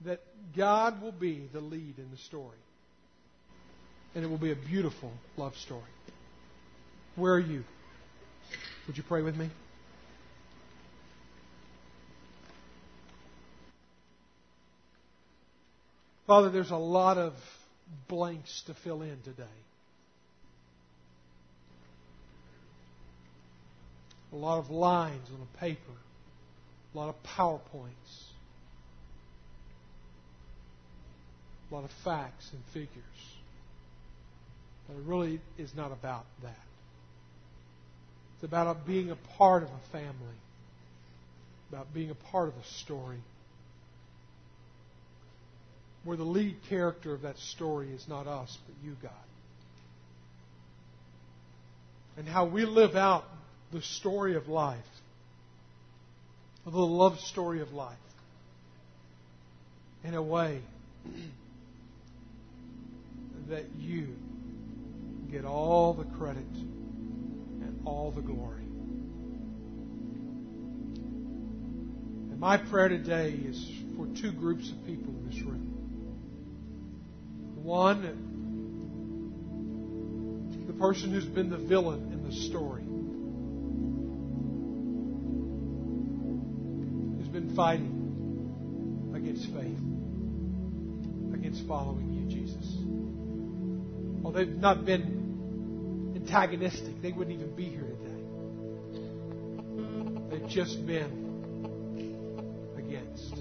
that 0.05 0.21
God 0.55 1.01
will 1.01 1.11
be 1.11 1.49
the 1.51 1.61
lead 1.61 1.97
in 1.97 2.11
the 2.11 2.17
story. 2.17 2.57
And 4.13 4.23
it 4.23 4.27
will 4.27 4.37
be 4.37 4.51
a 4.51 4.55
beautiful 4.55 5.11
love 5.37 5.55
story. 5.55 5.81
Where 7.15 7.33
are 7.33 7.39
you? 7.39 7.63
Would 8.87 8.97
you 8.97 9.03
pray 9.03 9.21
with 9.21 9.35
me? 9.35 9.49
Father, 16.27 16.49
there's 16.49 16.71
a 16.71 16.77
lot 16.77 17.17
of 17.17 17.33
blanks 18.07 18.63
to 18.67 18.73
fill 18.73 19.01
in 19.01 19.21
today. 19.23 19.43
A 24.31 24.35
lot 24.35 24.57
of 24.57 24.69
lines 24.69 25.27
on 25.29 25.39
a 25.41 25.57
paper, 25.59 25.91
a 26.93 26.97
lot 26.97 27.09
of 27.09 27.15
PowerPoints. 27.23 28.33
a 31.73 31.75
lot 31.75 31.85
of 31.85 31.91
facts 32.03 32.51
and 32.53 32.61
figures. 32.71 32.89
But 34.87 34.97
it 34.97 35.03
really 35.05 35.41
is 35.57 35.73
not 35.75 35.91
about 35.91 36.25
that. 36.43 36.72
It's 38.43 38.51
about 38.51 38.85
being 38.85 39.09
a 39.09 39.15
part 39.37 39.63
of 39.63 39.69
a 39.69 39.91
family, 39.93 40.35
about 41.71 41.93
being 41.93 42.09
a 42.09 42.15
part 42.15 42.49
of 42.49 42.55
a 42.55 42.65
story. 42.81 43.19
Where 46.03 46.17
the 46.17 46.25
lead 46.25 46.57
character 46.67 47.13
of 47.13 47.21
that 47.21 47.37
story 47.37 47.87
is 47.87 48.05
not 48.09 48.27
us, 48.27 48.57
but 48.67 48.75
you, 48.85 48.97
God. 49.01 49.13
And 52.17 52.27
how 52.27 52.43
we 52.43 52.65
live 52.65 52.97
out 52.97 53.23
the 53.71 53.81
story 53.81 54.35
of 54.35 54.49
life, 54.49 54.83
the 56.65 56.71
love 56.71 57.21
story 57.21 57.61
of 57.61 57.71
life, 57.71 57.95
in 60.03 60.15
a 60.15 60.21
way 60.21 60.59
that 63.47 63.63
you 63.79 64.09
get 65.31 65.45
all 65.45 65.93
the 65.93 66.03
credit 66.17 66.43
all 67.85 68.11
the 68.11 68.21
glory. 68.21 68.63
And 72.31 72.39
my 72.39 72.57
prayer 72.57 72.89
today 72.89 73.31
is 73.31 73.71
for 73.95 74.07
two 74.19 74.31
groups 74.31 74.69
of 74.71 74.85
people 74.85 75.13
in 75.13 75.29
this 75.29 75.41
room. 75.41 75.69
One, 77.55 78.31
the 80.67 80.73
person 80.73 81.11
who's 81.11 81.25
been 81.25 81.49
the 81.49 81.57
villain 81.57 82.11
in 82.11 82.23
the 82.23 82.31
story, 82.31 82.83
who's 87.17 87.27
been 87.27 87.55
fighting 87.55 89.13
against 89.15 89.45
faith, 89.47 89.79
against 91.33 91.65
following 91.67 92.11
you, 92.11 92.25
Jesus. 92.29 92.77
Well, 94.21 94.33
they've 94.33 94.47
not 94.47 94.85
been 94.85 95.22
antagonistic. 96.23 97.01
They 97.01 97.11
wouldn't 97.11 97.37
even 97.37 97.53
be 97.55 97.65
here 97.65 97.81
today. 97.81 98.09
They've 100.29 100.49
just 100.49 100.85
been 100.85 101.33
against. 102.77 103.33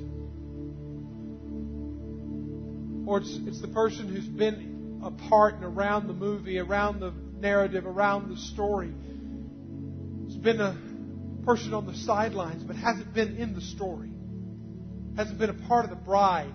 Or 3.07 3.19
it's, 3.19 3.39
it's 3.47 3.61
the 3.61 3.69
person 3.69 4.09
who's 4.09 4.27
been 4.27 5.01
a 5.05 5.11
part 5.29 5.55
and 5.55 5.65
around 5.65 6.07
the 6.09 6.13
movie, 6.13 6.59
around 6.59 7.01
the 7.01 7.13
narrative, 7.39 7.87
around 7.87 8.29
the 8.31 8.37
story. 8.37 8.93
It's 10.27 10.37
been 10.37 10.61
a 10.61 10.77
person 11.45 11.75
on 11.75 11.87
the 11.87 11.95
sidelines, 11.95 12.63
but 12.63 12.77
hasn't 12.77 13.15
been 13.15 13.37
in 13.37 13.55
the 13.55 13.61
story. 13.61 14.11
Hasn't 15.17 15.39
been 15.39 15.51
a 15.51 15.69
part 15.69 15.85
of 15.85 15.91
the 15.91 15.97
bride. 15.97 16.55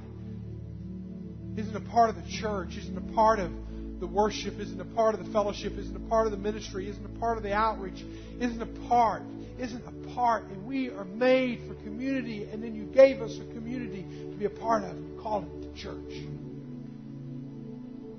Isn't 1.57 1.75
a 1.75 1.81
part 1.81 2.09
of 2.09 2.15
the 2.15 2.29
church. 2.29 2.77
Isn't 2.77 2.97
a 2.97 3.13
part 3.13 3.39
of 3.39 3.51
the 3.99 4.07
worship, 4.07 4.59
isn't 4.59 4.79
a 4.79 4.85
part 4.85 5.15
of 5.15 5.25
the 5.25 5.31
fellowship, 5.31 5.77
isn't 5.77 5.95
a 5.95 6.09
part 6.09 6.27
of 6.27 6.31
the 6.31 6.37
ministry, 6.37 6.87
isn't 6.87 7.05
a 7.05 7.19
part 7.19 7.37
of 7.37 7.43
the 7.43 7.53
outreach, 7.53 8.05
isn't 8.39 8.61
a 8.61 8.87
part, 8.87 9.23
isn't 9.57 9.83
a 9.87 10.13
part. 10.13 10.43
And 10.45 10.65
we 10.65 10.89
are 10.89 11.05
made 11.05 11.61
for 11.67 11.73
community, 11.75 12.43
and 12.43 12.63
then 12.63 12.75
you 12.75 12.83
gave 12.83 13.21
us 13.21 13.37
a 13.37 13.53
community 13.53 14.05
to 14.31 14.37
be 14.37 14.45
a 14.45 14.49
part 14.49 14.83
of. 14.83 14.95
You 14.95 15.19
called 15.21 15.45
it 15.45 15.73
the 15.73 15.79
church. 15.79 16.13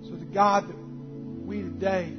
So, 0.08 0.16
to 0.16 0.24
God, 0.32 0.68
that 0.68 0.76
we 1.46 1.62
today 1.62 2.12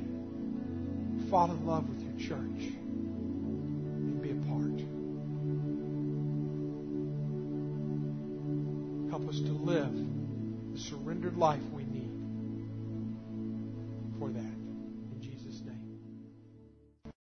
fall 1.29 1.51
in 1.51 1.65
love 1.65 1.87
with 1.89 2.01
your 2.01 2.29
church 2.29 2.39
and 2.39 4.21
be 4.21 4.31
a 4.31 4.35
part. 4.47 4.79
Help 9.09 9.27
us 9.29 9.39
to 9.41 9.51
live 9.51 9.93
the 10.73 10.79
surrendered 10.79 11.37
life 11.37 11.61